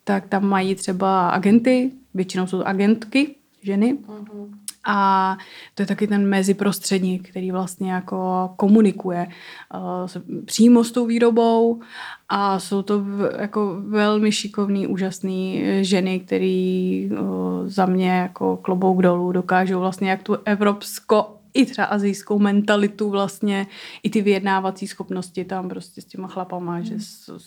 [0.05, 4.49] tak tam mají třeba agenty, většinou jsou agentky, ženy, uh-huh.
[4.84, 5.36] A
[5.74, 9.26] to je taky ten meziprostředník, který vlastně jako komunikuje
[9.74, 11.80] uh, přímo s tou výrobou
[12.28, 17.18] a jsou to v, jako velmi šikovný, úžasný ženy, který uh,
[17.66, 23.66] za mě jako klobouk dolů dokážou vlastně jak tu evropsko i třeba azijskou mentalitu vlastně,
[24.02, 26.84] i ty vyjednávací schopnosti tam prostě s těma chlapama, hmm.
[26.84, 26.94] že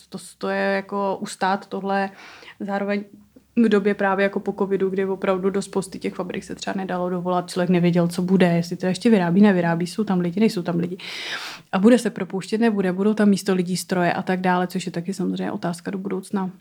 [0.10, 2.10] to, to je jako ustát tohle
[2.60, 3.04] zároveň
[3.56, 7.10] v době právě jako po covidu, kdy opravdu do spousty těch fabrik se třeba nedalo
[7.10, 10.80] dovolat, člověk nevěděl, co bude, jestli to ještě vyrábí, nevyrábí, jsou tam lidi, nejsou tam
[10.80, 10.98] lidi.
[11.72, 14.92] A bude se propouštět, nebude, budou tam místo lidí stroje a tak dále, což je
[14.92, 16.52] taky samozřejmě otázka do budoucna.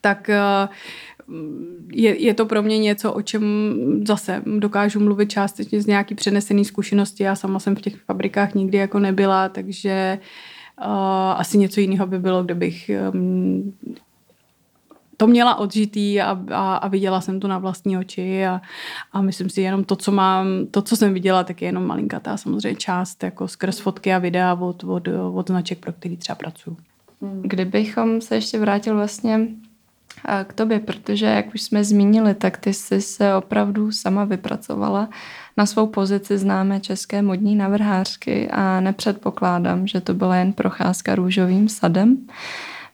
[0.00, 0.68] Tak eh,
[1.92, 3.42] je, je to pro mě něco, o čem
[4.06, 7.22] zase dokážu mluvit částečně z nějaký přenesený zkušenosti.
[7.22, 10.18] Já sama jsem v těch fabrikách nikdy jako nebyla, takže
[10.78, 10.86] uh,
[11.36, 13.74] asi něco jiného by bylo, kdybych um,
[15.20, 18.60] to měla odžitý a, a, a viděla jsem to na vlastní oči a,
[19.12, 22.36] a myslím si jenom to, co mám, to, co jsem viděla, tak je jenom malinkatá
[22.36, 26.76] samozřejmě část, jako skrz fotky a videa od, od, od značek, pro který třeba pracuju.
[27.42, 29.48] Kdybychom se ještě vrátil vlastně
[30.44, 35.08] k tobě, protože jak už jsme zmínili, tak ty jsi se opravdu sama vypracovala
[35.56, 41.68] na svou pozici známé české modní navrhářky a nepředpokládám, že to byla jen procházka růžovým
[41.68, 42.26] sadem.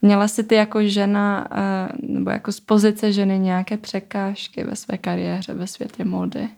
[0.03, 4.99] Měla jsi ty jako žena, eh, nebo jako z pozice ženy nějaké překážky ve své
[4.99, 6.49] kariéře ve světě módy?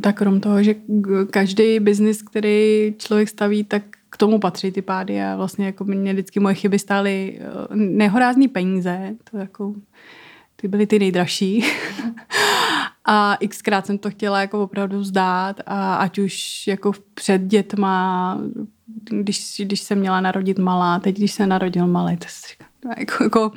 [0.00, 0.74] Tak krom toho, že
[1.30, 6.12] každý biznis, který člověk staví, tak k tomu patří ty pády a vlastně jako mě
[6.12, 9.74] vždycky moje chyby stály eh, nehorázný peníze, to jako
[10.56, 11.64] ty byly ty nejdražší.
[13.04, 18.38] a xkrát jsem to chtěla jako opravdu vzdát a ať už jako před dětma,
[19.10, 22.67] když, když jsem měla narodit malá, teď když se narodil malý, to si říkám,
[22.98, 23.52] jako, jako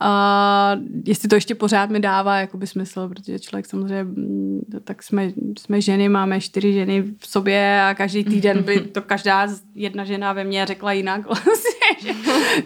[0.00, 5.32] a jestli to ještě pořád mi dává jakoby smysl, protože člověk samozřejmě, mm, tak jsme,
[5.58, 10.32] jsme ženy, máme čtyři ženy v sobě a každý týden by to každá jedna žena
[10.32, 11.26] ve mně řekla jinak.
[11.26, 12.14] Vlastně, že,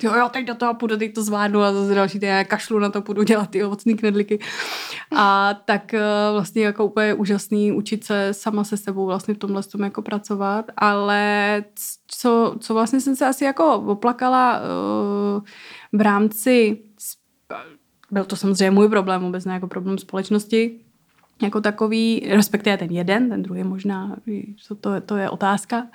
[0.07, 2.91] jo, jo, teď do toho půjdu, teď to zvládnu a zase další den kašlu na
[2.91, 4.39] to, půjdu dělat ty ovocný knedlíky.
[5.17, 9.63] A tak eh, vlastně jako úplně úžasný učit se sama se sebou vlastně v tomhle
[9.63, 11.65] tom jako pracovat, ale
[12.09, 15.43] co, co vlastně jsem se asi jako oplakala uh,
[15.93, 16.79] v rámci
[18.11, 20.81] byl to samozřejmě můj problém, vůbec ne jako problém společnosti
[21.43, 24.17] jako takový, respektive ten jeden, ten druhý možná,
[24.57, 25.87] co to, to je otázka,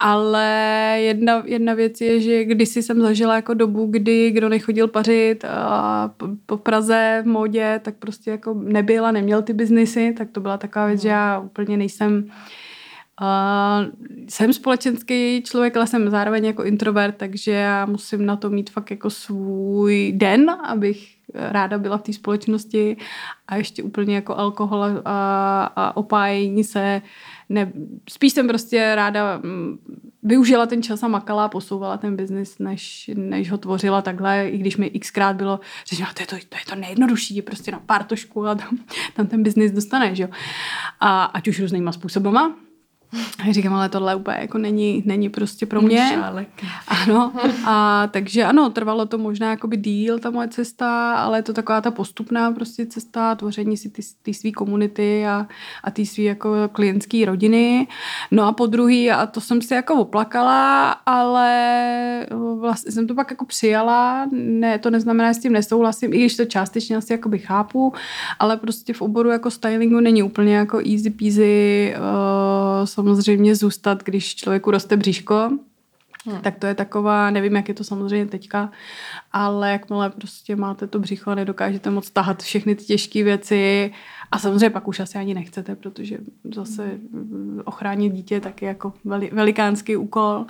[0.00, 0.46] ale
[1.00, 6.10] jedna, jedna věc je, že kdysi jsem zažila jako dobu, kdy kdo nechodil pařit a
[6.16, 10.40] po, po Praze v módě, tak prostě jako nebyl a neměl ty biznisy, tak to
[10.40, 12.30] byla taková věc, že já úplně nejsem Uh,
[14.28, 18.90] jsem společenský člověk, ale jsem zároveň jako introvert, takže já musím na to mít fakt
[18.90, 22.96] jako svůj den, abych ráda byla v té společnosti
[23.48, 27.02] a ještě úplně jako alkohol a, a opájení se.
[27.48, 27.72] Ne,
[28.10, 29.78] spíš jsem prostě ráda mm,
[30.22, 34.58] využila ten čas a makala a posouvala ten biznis, než, než ho tvořila takhle, i
[34.58, 38.04] když mi xkrát bylo řečeno, to je to, to, je to nejjednodušší, prostě na pár
[38.04, 38.78] tošku a tam,
[39.16, 40.18] tam ten biznis dostaneš.
[40.18, 40.28] Jo.
[41.00, 42.56] A ať už různýma způsobama,
[43.48, 46.10] a říkám, ale tohle úplně jako není, není prostě pro mě.
[46.88, 47.32] Ano,
[47.66, 51.80] a takže ano, trvalo to možná jakoby díl ta moje cesta, ale je to taková
[51.80, 55.46] ta postupná prostě cesta, tvoření si ty, ty svý komunity a,
[55.84, 57.88] a ty svý jako klientský rodiny.
[58.30, 62.26] No a po druhý, a to jsem si jako oplakala, ale
[62.60, 66.36] vlastně jsem to pak jako přijala, ne, to neznamená, že s tím nesouhlasím, i když
[66.36, 67.92] to částečně asi jakoby chápu,
[68.38, 74.34] ale prostě v oboru jako stylingu není úplně jako easy peasy uh, samozřejmě zůstat, když
[74.34, 75.50] člověku roste bříško,
[76.26, 76.40] Hmm.
[76.40, 78.70] Tak to je taková, nevím, jak je to samozřejmě teďka,
[79.32, 83.92] ale jakmile prostě máte to břicho a nedokážete moc tahat všechny ty těžké věci,
[84.32, 86.18] a samozřejmě pak už asi ani nechcete, protože
[86.54, 86.98] zase
[87.64, 90.46] ochránit dítě taky jako veli, velikánský úkol.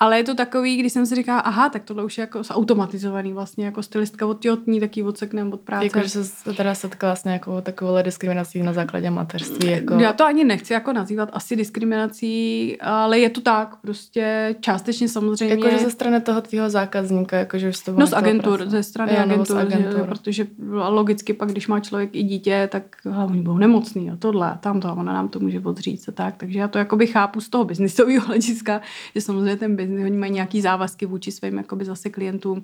[0.00, 3.32] Ale je to takový, když jsem si říkala, aha, tak tohle už je jako automatizovaný
[3.32, 5.86] vlastně, jako stylistka od těhotní, taky odseknem od práce.
[5.86, 9.70] Jako, že se teda setkala s nějakou takovou diskriminací na základě mateřství.
[9.70, 9.94] Jako...
[9.94, 15.54] Já to ani nechci jako nazývat asi diskriminací, ale je to tak, prostě částečně samozřejmě.
[15.54, 19.22] Jakože ze strany toho tvýho zákazníka, jakože už to No z agentur, ze strany no,
[19.22, 19.98] agentur, agentur.
[19.98, 20.46] Že, protože
[20.88, 24.88] logicky pak, když má člověk i dítě, tak oni budou nemocný a tohle a tamto
[24.88, 26.36] a ona nám to může odříct a tak.
[26.36, 28.80] Takže já to jakoby chápu z toho biznisového hlediska,
[29.14, 32.62] že samozřejmě ten biznis, oni mají nějaký závazky vůči svým jakoby zase klientům,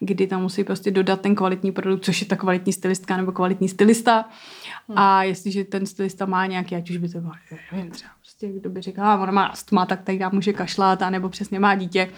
[0.00, 3.68] kdy tam musí prostě dodat ten kvalitní produkt, což je ta kvalitní stylistka nebo kvalitní
[3.68, 4.24] stylista.
[4.88, 4.98] Hmm.
[4.98, 7.32] A jestliže ten stylista má nějaký, ať už by to bylo,
[7.72, 11.02] nevím, třeba prostě kdo by říkal, a ona má astma, tak tady nám může kašlat,
[11.02, 12.08] a nebo přesně má dítě,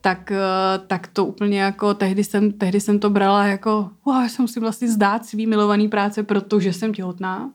[0.00, 0.38] tak, eh,
[0.86, 4.88] tak to úplně jako, tehdy jsem, tehdy jsem to brala jako, wow, jsem si vlastně
[4.88, 7.50] zdát svý milovaný práce, protože jsem těhotná.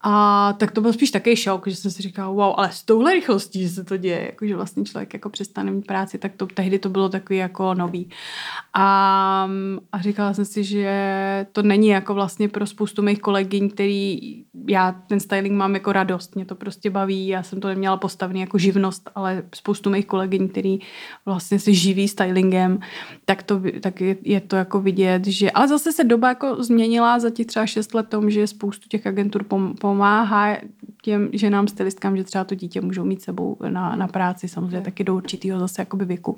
[0.00, 3.14] A tak to byl spíš takový šok, že jsem si říkala, wow, ale s touhle
[3.14, 6.78] rychlostí, se to děje, jako, že vlastně člověk jako přestane mít práci, tak to tehdy
[6.78, 8.10] to bylo takový jako nový.
[8.74, 9.50] A,
[9.92, 14.18] a říkala jsem si, že to není jako vlastně pro spoustu mých kolegyň, který
[14.68, 18.40] já ten styling mám jako radost, mě to prostě baví, já jsem to neměla postavený
[18.40, 20.78] jako živnost, ale spoustu mých kolegyň, který
[21.26, 22.80] vlastně se živí stylingem,
[23.24, 27.18] tak, to, tak je, je to jako vidět, že, ale zase se doba jako změnila
[27.18, 30.56] za těch třeba šest let tom, že spoustu těch agentur pom, pomáhá
[31.02, 35.04] těm ženám stylistkám, že třeba to dítě můžou mít sebou na, na práci, samozřejmě taky
[35.04, 36.36] do určitého zase jakoby věku.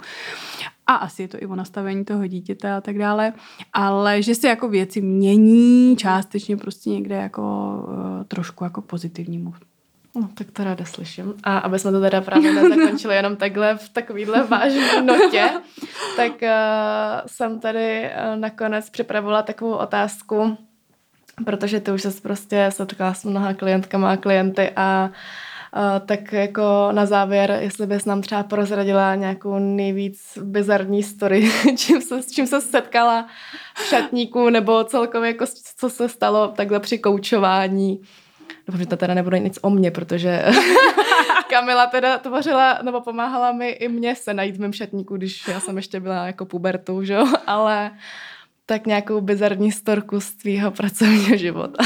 [0.86, 3.32] A asi je to i o nastavení toho dítěte a tak dále,
[3.72, 7.42] ale že se jako věci mění částečně prostě někde jako
[7.88, 9.54] uh, trošku jako pozitivnímu.
[10.16, 11.34] No, tak to ráda slyším.
[11.42, 15.50] A aby jsme to teda právě nezakončili jenom takhle v takovýhle vážné notě,
[16.16, 16.48] tak uh,
[17.26, 20.56] jsem tady uh, nakonec připravila takovou otázku,
[21.44, 25.10] protože ty už se prostě setkala s mnoha klientkama a klienty a
[25.76, 32.00] Uh, tak jako na závěr, jestli bys nám třeba prozradila nějakou nejvíc bizarní story, čím
[32.00, 33.26] se, s čím se setkala
[33.74, 35.44] v šatníku, nebo celkově jako
[35.76, 38.00] co se stalo takhle při koučování.
[38.66, 40.44] Doufám, že to teda nebude nic o mně, protože
[41.50, 45.60] Kamila teda tvořila, nebo pomáhala mi i mě se najít v mém šatníku, když já
[45.60, 47.90] jsem ještě byla jako pubertou, že jo, ale
[48.70, 51.84] tak nějakou bizarní storku z tvýho pracovního života.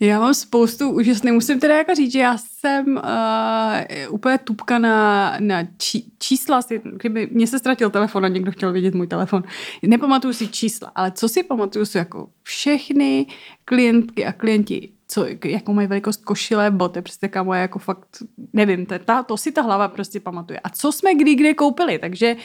[0.00, 5.36] Já mám spoustu úžasných, musím teda jako říct, že já jsem uh, úplně tupka na,
[5.40, 9.42] na či, čísla, kdyby mě se ztratil telefon a někdo chtěl vidět můj telefon.
[9.82, 13.26] Nepamatuju si čísla, ale co si pamatuju, jsou jako všechny
[13.64, 18.06] klientky a klienti co, jakou mají velikost košile, boty, prostě kamo, jako fakt,
[18.52, 20.60] nevím, ta, to si ta hlava prostě pamatuje.
[20.60, 22.36] A co jsme kdy kde koupili, takže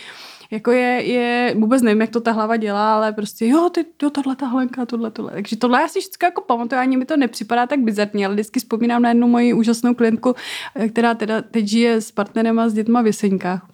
[0.52, 4.10] jako je, je, vůbec nevím, jak to ta hlava dělá, ale prostě jo, ty, jo,
[4.10, 5.32] tohle ta hlenka, tohle, tohle.
[5.32, 8.60] Takže tohle já si vždycky jako pamatuju, ani mi to nepřipadá tak bizarně, ale vždycky
[8.60, 10.36] vzpomínám na jednu moji úžasnou klientku,
[10.76, 13.68] eh, která teda teď žije s partnerem a s dětma v Jeseňkách.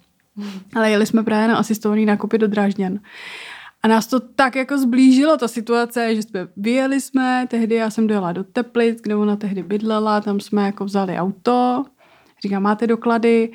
[0.74, 2.98] Ale jeli jsme právě na asistovaný nákupy do Drážďan.
[3.82, 8.06] A nás to tak jako zblížilo, ta situace, že jsme vyjeli jsme, tehdy já jsem
[8.06, 11.84] dojela do Teplic, kde ona tehdy bydlela, tam jsme jako vzali auto,
[12.42, 13.52] říkám, máte doklady,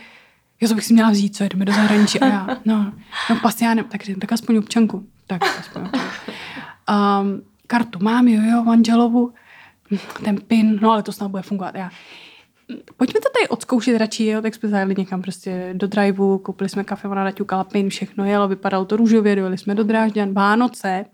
[0.64, 2.94] já to bych si měla vzít, co jdeme do zahraničí a já, no,
[3.30, 5.82] no pas já ne, tak, tak aspoň občanku, tak aspoň.
[5.82, 9.34] Um, kartu mám, jo, jo, manželovu,
[10.24, 11.76] ten pin, no ale to snad bude fungovat.
[11.76, 11.90] Já,
[12.98, 16.84] pojďme to tady odzkoušet radši, jo, tak jsme zajeli někam prostě do driveu, koupili jsme
[16.84, 21.06] kafe, ona naťukala pin, všechno jelo, vypadalo to růžově, dojeli jsme do Drážďan, Vánoce.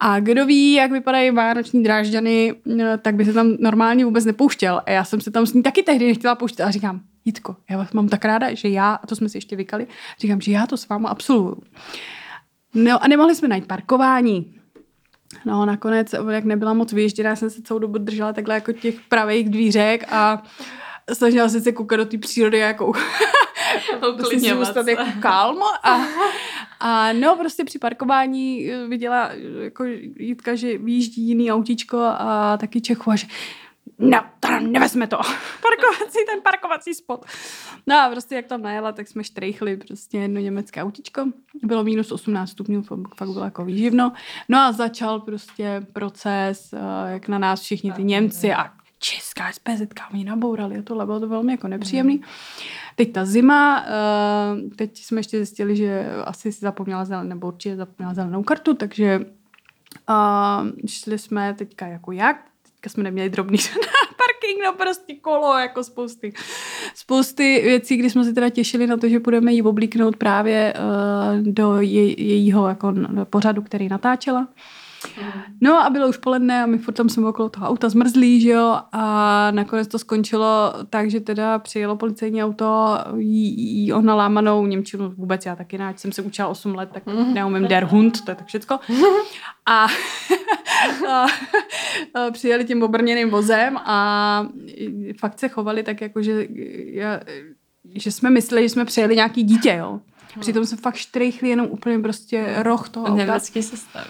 [0.00, 2.54] A kdo ví, jak vypadají vánoční drážďany,
[3.02, 4.82] tak by se tam normálně vůbec nepouštěl.
[4.86, 6.62] A já jsem se tam s ní taky tehdy nechtěla pouštět.
[6.62, 9.56] A říkám, Jitko, já vás mám tak ráda, že já, a to jsme si ještě
[9.56, 9.86] vykali,
[10.20, 11.62] říkám, že já to s váma absolvuju.
[12.74, 14.54] No a nemohli jsme najít parkování.
[15.44, 19.50] No nakonec, jak nebyla moc vyježděná, jsem se celou dobu držela takhle jako těch pravých
[19.50, 20.42] dvířek a
[21.12, 22.92] snažila jsem se koukat do té přírody jako
[24.16, 26.00] prostě zůstat jako kalmo a,
[26.80, 29.30] a no prostě při parkování viděla
[29.62, 29.84] jako
[30.18, 33.26] Jitka, že vyjíždí jiný autíčko a taky Čechu a že
[33.98, 35.16] no, to nevezme to.
[35.62, 37.26] parkovací, ten parkovací spot.
[37.86, 41.24] No a prostě jak tam najela, tak jsme štrejchli prostě jedno německé autičko.
[41.62, 42.82] Bylo minus 18 stupňů,
[43.16, 44.12] fakt bylo jako výživno.
[44.48, 48.70] No a začal prostě proces, eh, jak na nás všichni ty Němci a
[49.06, 52.22] česká SPZ, oni nabourali a tohle bylo to velmi jako nepříjemný.
[52.96, 57.76] Teď ta zima, eh, teď jsme ještě zjistili, že asi si zapomněla zelenou, nebo určitě
[57.76, 59.20] zapomněla zelenou kartu, takže
[60.08, 63.58] uh, šli jsme teďka jako jak, teďka jsme neměli drobný
[64.16, 66.32] parking, no prostě kolo, jako spousty,
[66.94, 71.52] spousty věcí, kdy jsme se teda těšili na to, že budeme jí oblíknout právě uh,
[71.52, 74.48] do je, jejího jako pořadu, který natáčela.
[75.60, 78.50] No a bylo už poledne a my furt tam jsme okolo toho auta zmrzlí, že
[78.50, 84.66] jo, a nakonec to skončilo tak, že teda přijelo policejní auto, jí, jí ona lámanou
[84.66, 88.30] Němčinu vůbec, já taky ne, jsem se učila 8 let, tak neumím der Hund, to
[88.30, 88.78] je tak všecko.
[89.68, 89.86] A,
[91.08, 91.26] a,
[92.14, 94.48] a přijeli tím obrněným vozem a
[95.20, 96.46] fakt se chovali tak jako, že,
[96.92, 97.20] já,
[97.94, 100.00] že jsme mysleli, že jsme přijeli nějaký dítě, jo.
[100.40, 103.16] Přitom jsme fakt štrejchli jenom úplně prostě roh toho auta.
[103.16, 104.04] Německý systém.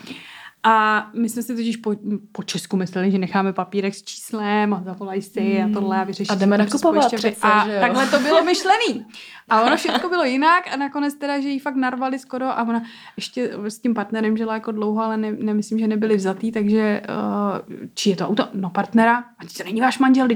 [0.68, 1.94] A my jsme si totiž po,
[2.32, 6.36] po Česku mysleli, že necháme papírek s číslem a zavolají si a tohle a vyřešíme.
[6.36, 7.80] A jdeme nakupovat přece, A že jo?
[7.80, 9.06] takhle to bylo myšlený.
[9.48, 12.82] A ono všechno bylo jinak a nakonec teda, že jí fakt narvali skoro a ona
[13.16, 17.88] ještě s tím partnerem žila jako dlouho, ale ne, nemyslím, že nebyli vzatý, takže uh,
[17.94, 18.48] či je to auto?
[18.54, 19.18] No partnera.
[19.18, 20.28] A to není váš manžel,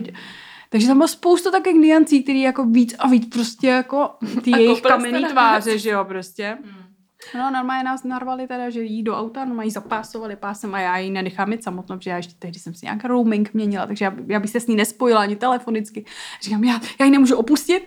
[0.69, 4.11] takže tam bylo spoustu takových niancí, který jako víc a víc prostě jako
[4.43, 6.59] ty jejich kamenný tváře, že jo, prostě.
[6.65, 6.90] Hmm.
[7.35, 10.99] No, normálně nás narvali teda, že jí do auta, no mají zapásovali pásem a já
[10.99, 14.15] ji nenechám mít samotnou, protože já ještě tehdy jsem si nějak roaming měnila, takže já,
[14.27, 16.05] já bych se s ní nespojila ani telefonicky.
[16.43, 17.87] Říkám, já, já ji nemůžu opustit.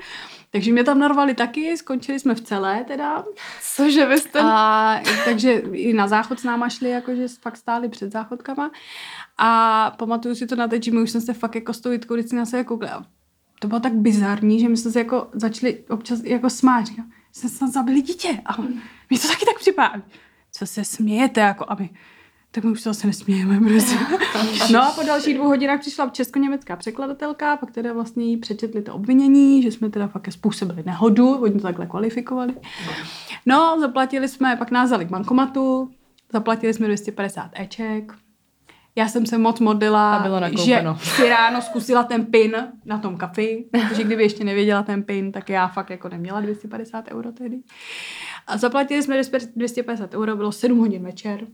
[0.52, 3.24] Takže mě tam narvali taky, skončili jsme v celé teda.
[3.76, 4.40] Cože vy jste?
[4.44, 8.72] A, takže i na záchod s náma šli, jakože fakt stáli před záchodkama.
[9.38, 11.92] A pamatuju si to na teď, že my už jsem se fakt jako s tou
[11.92, 13.06] Jitkou vždycky na sebe koukla.
[13.60, 16.86] To bylo tak bizarní, že my jsme se jako začali občas jako smát.
[16.86, 18.42] Říkám, jsme snad zabili dítě.
[18.46, 18.62] A
[19.10, 20.02] mi to taky tak připadá.
[20.52, 21.90] Co se smějete, jako aby
[22.56, 23.96] tak my už to asi nesmějeme, prostě.
[24.74, 28.94] No a po dalších dvou hodinách přišla česko-německá překladatelka, pak teda vlastně jí přečetli to
[28.94, 32.54] obvinění, že jsme teda fakt způsobili nehodu, oni to takhle kvalifikovali.
[33.46, 35.92] No, zaplatili jsme, pak nás k bankomatu,
[36.34, 38.14] zaplatili jsme 250 eček,
[38.96, 42.56] Já jsem se moc modlila, A bylo že si ráno zkusila ten pin
[42.86, 47.06] na tom kafi, protože kdyby ještě nevěděla ten pin, tak já fakt jako neměla 250
[47.12, 47.60] euro tehdy.
[48.48, 49.22] A zaplatili jsme
[49.56, 51.48] 250 euro, bylo 7 hodin večer.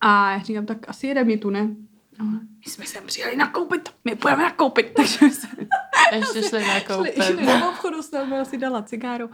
[0.00, 1.68] A já říkám, tak asi jedeme mi tu, ne?
[2.20, 4.92] Ona, My jsme sem přijeli nakoupit, my půjdeme nakoupit.
[4.96, 5.66] Takže jsme
[6.16, 7.24] Ještě šli šli, nakoupit.
[7.24, 9.30] šli do obchodu, s námi si dala cigáru.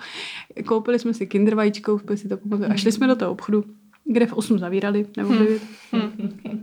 [0.66, 2.70] Koupili jsme si kinder vajíčko, si to pamatuju.
[2.70, 3.65] A šli jsme do toho obchodu,
[4.05, 5.62] kde v 8 zavírali, nebo v 9.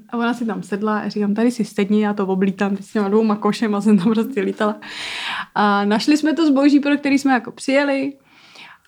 [0.09, 2.91] A ona si tam sedla a říkám, tady si sedni, já to oblítám, ty s
[2.91, 4.75] těma dvouma košem a jsem tam prostě lítala.
[5.55, 8.13] A našli jsme to zboží, pro který jsme jako přijeli.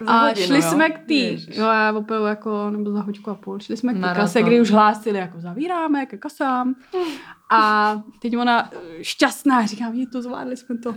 [0.06, 0.62] Za A hodinu, šli jo?
[0.62, 3.98] jsme k tý, jo, já opravdu jako, nebo za hoďku a půl, šli jsme k
[3.98, 4.24] Maraton.
[4.24, 6.76] kase, kdy už hlásili, jako zavíráme ke kasám.
[7.52, 10.96] A teď ona eh, šťastná, říkám, je to, zvládli jsme to.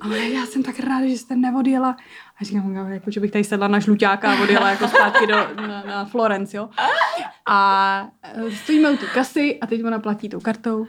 [0.00, 1.96] A ona, já jsem tak ráda, že jste neodjela.
[2.42, 5.34] A říkám, "No, jako, že bych tady sedla na žluťáka a odjela jako zpátky do,
[5.66, 6.68] na, na Florence, jo.
[7.46, 10.86] A eh, stojíme u té kasy a teď ona platí tou kartou.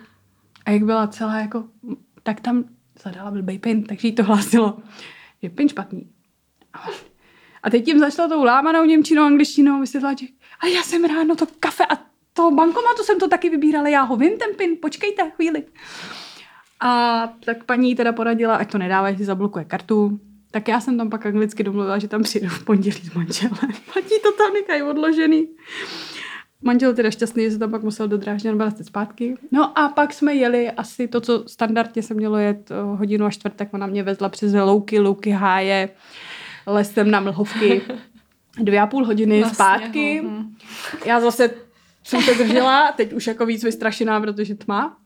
[0.65, 1.63] A jak byla celá jako,
[2.23, 2.63] tak tam
[3.03, 4.77] zadala blbej pin, takže jí to hlásilo,
[5.43, 6.09] že pin špatný.
[7.63, 10.25] A teď tím začala tou lámanou němčinou, angličtinou vysvětlovat, že
[10.59, 11.97] a já jsem ráno to kafe a
[12.33, 15.63] toho bankomatu jsem to taky vybírala, já ho vím ten pin, počkejte chvíli.
[16.79, 20.19] A tak paní teda poradila, ať to nedává, že si zablokuje kartu.
[20.53, 23.57] Tak já jsem tam pak anglicky domluvila, že tam přijedu v pondělí s manželem.
[23.93, 25.47] Platí to tam nechají odložený.
[26.61, 29.35] Manžel teda šťastný, že se tam pak musel do Drážďan vracet zpátky.
[29.51, 33.29] No a pak jsme jeli asi to, co standardně se mělo jet eh, hodinu a
[33.31, 33.73] čtvrtek.
[33.73, 35.89] Ona mě vezla přes louky, louky háje,
[36.67, 37.81] lesem na mlhovky.
[38.57, 40.19] Dvě a půl hodiny Na zpátky.
[40.19, 40.55] sněhu, hm.
[41.05, 41.49] Já zase
[42.03, 44.97] jsem se držela, teď už jako víc vystrašená, protože tma.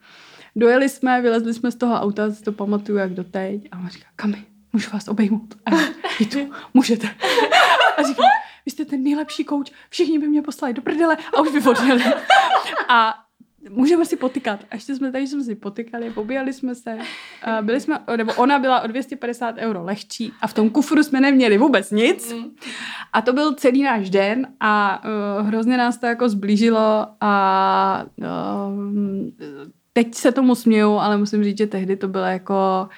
[0.55, 3.67] Dojeli jsme, vylezli jsme z toho auta, si to pamatuju jak doteď.
[3.71, 4.43] A on říká, Kami,
[4.73, 5.55] můžu vás obejmout?
[5.65, 5.79] A já,
[6.31, 7.07] tu, můžete.
[7.97, 8.23] A říká,
[8.65, 12.03] vy jste ten nejlepší kouč, všichni by mě poslali do prdele a už by odjeli.
[12.89, 13.15] A
[13.69, 14.59] můžeme si potykat.
[14.71, 16.97] A ještě jsme tady jsme si potykali, pobíjali jsme se.
[17.43, 21.21] A byli jsme, nebo ona byla o 250 euro lehčí a v tom kufru jsme
[21.21, 22.33] neměli vůbec nic.
[23.13, 25.03] A to byl celý náš den a
[25.39, 28.25] uh, hrozně nás to jako zblížilo a uh,
[29.93, 32.89] teď se tomu směju, ale musím říct, že tehdy to bylo jako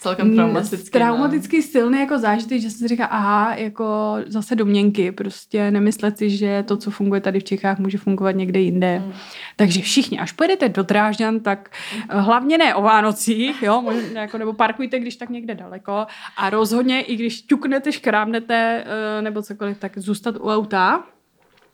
[0.00, 0.90] Celkem traumatický.
[0.90, 6.30] traumaticky silný jako zážitek, že jsem si říká, aha, jako zase domněnky, prostě nemyslet si,
[6.30, 9.02] že to, co funguje tady v Čechách, může fungovat někde jinde.
[9.06, 9.12] Mm.
[9.56, 11.70] Takže všichni, až pojedete do Drážďan, tak
[12.08, 16.06] eh, hlavně ne o Vánocích, jo, možná jako, nebo parkujte, když tak někde daleko
[16.36, 21.04] a rozhodně, i když ťuknete, škrábnete eh, nebo cokoliv, tak zůstat u auta,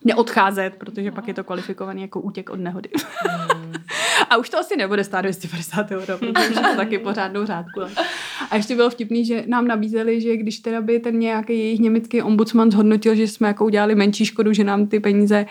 [0.05, 2.89] neodcházet, protože pak je to kvalifikovaný jako útěk od nehody.
[4.35, 7.81] A už to asi nebude stát 250 euro, protože to taky pořádnou řádku.
[8.51, 12.23] A ještě bylo vtipný, že nám nabízeli, že když teda by ten nějaký jejich německý
[12.23, 15.47] ombudsman zhodnotil, že jsme jako udělali menší škodu, že nám ty peníze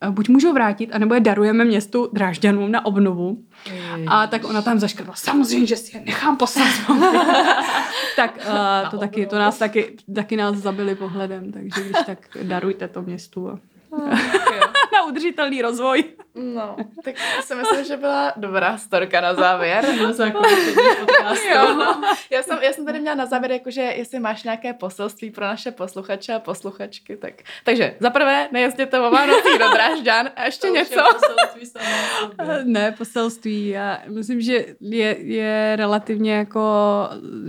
[0.00, 3.38] eh, buď můžou vrátit, anebo je darujeme městu Drážďanům na obnovu.
[4.06, 6.68] A tak ona tam zaškrtla, samozřejmě, že si je nechám poslat.
[8.16, 12.88] tak uh, to taky, to nás taky, taky nás zabili pohledem, takže když tak darujte
[12.88, 13.48] to městu.
[13.48, 13.58] A
[14.92, 16.04] na udržitelný rozvoj.
[16.34, 19.84] No, tak to si myslím, že byla dobrá storka na závěr.
[21.54, 22.02] Jo, no.
[22.30, 25.70] já, jsem, já jsem tady měla na závěr, jakože jestli máš nějaké poselství pro naše
[25.70, 27.34] posluchače a posluchačky, tak...
[27.64, 31.00] Takže za prvé, nejezděte o Vánocích do Drážďan a ještě něco.
[32.64, 33.68] Ne, poselství.
[33.68, 36.62] Já myslím, že je, je relativně jako,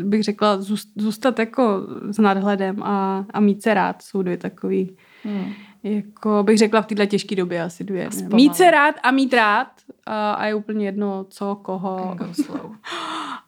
[0.04, 4.02] bych řekla, zůst- zůstat jako s nadhledem a, a mít se rád.
[4.02, 5.54] Jsou dvě takový, Hmm.
[5.84, 8.02] Jako bych řekla v této těžké době asi dvě.
[8.02, 8.12] A Ne?
[8.12, 8.34] zpomalit.
[8.36, 9.68] Mít se rád a mít rád
[10.06, 12.16] a, a je úplně jedno, co, koho.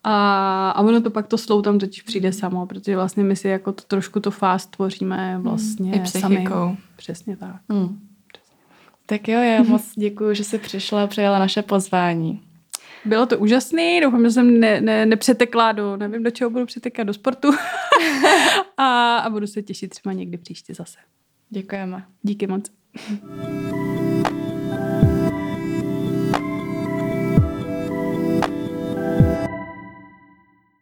[0.04, 3.48] A, a ono to pak to slow tam totiž přijde samo, protože vlastně my si
[3.48, 6.36] jako to, trošku to fast tvoříme vlastně I sami.
[6.96, 7.56] Přesně tak.
[7.70, 8.00] Hmm.
[9.06, 12.42] Tak jo, já moc děkuji, že jsi přišla a přijala naše pozvání.
[13.06, 17.08] Bylo to úžasný, doufám, že jsem ne, ne, nepřetekla do, nevím, do čeho budu přetekat,
[17.08, 17.50] do sportu.
[18.78, 20.98] a, a budu se těšit třeba někdy příště zase.
[21.54, 22.06] Děkujeme.
[22.24, 22.72] Díky moc.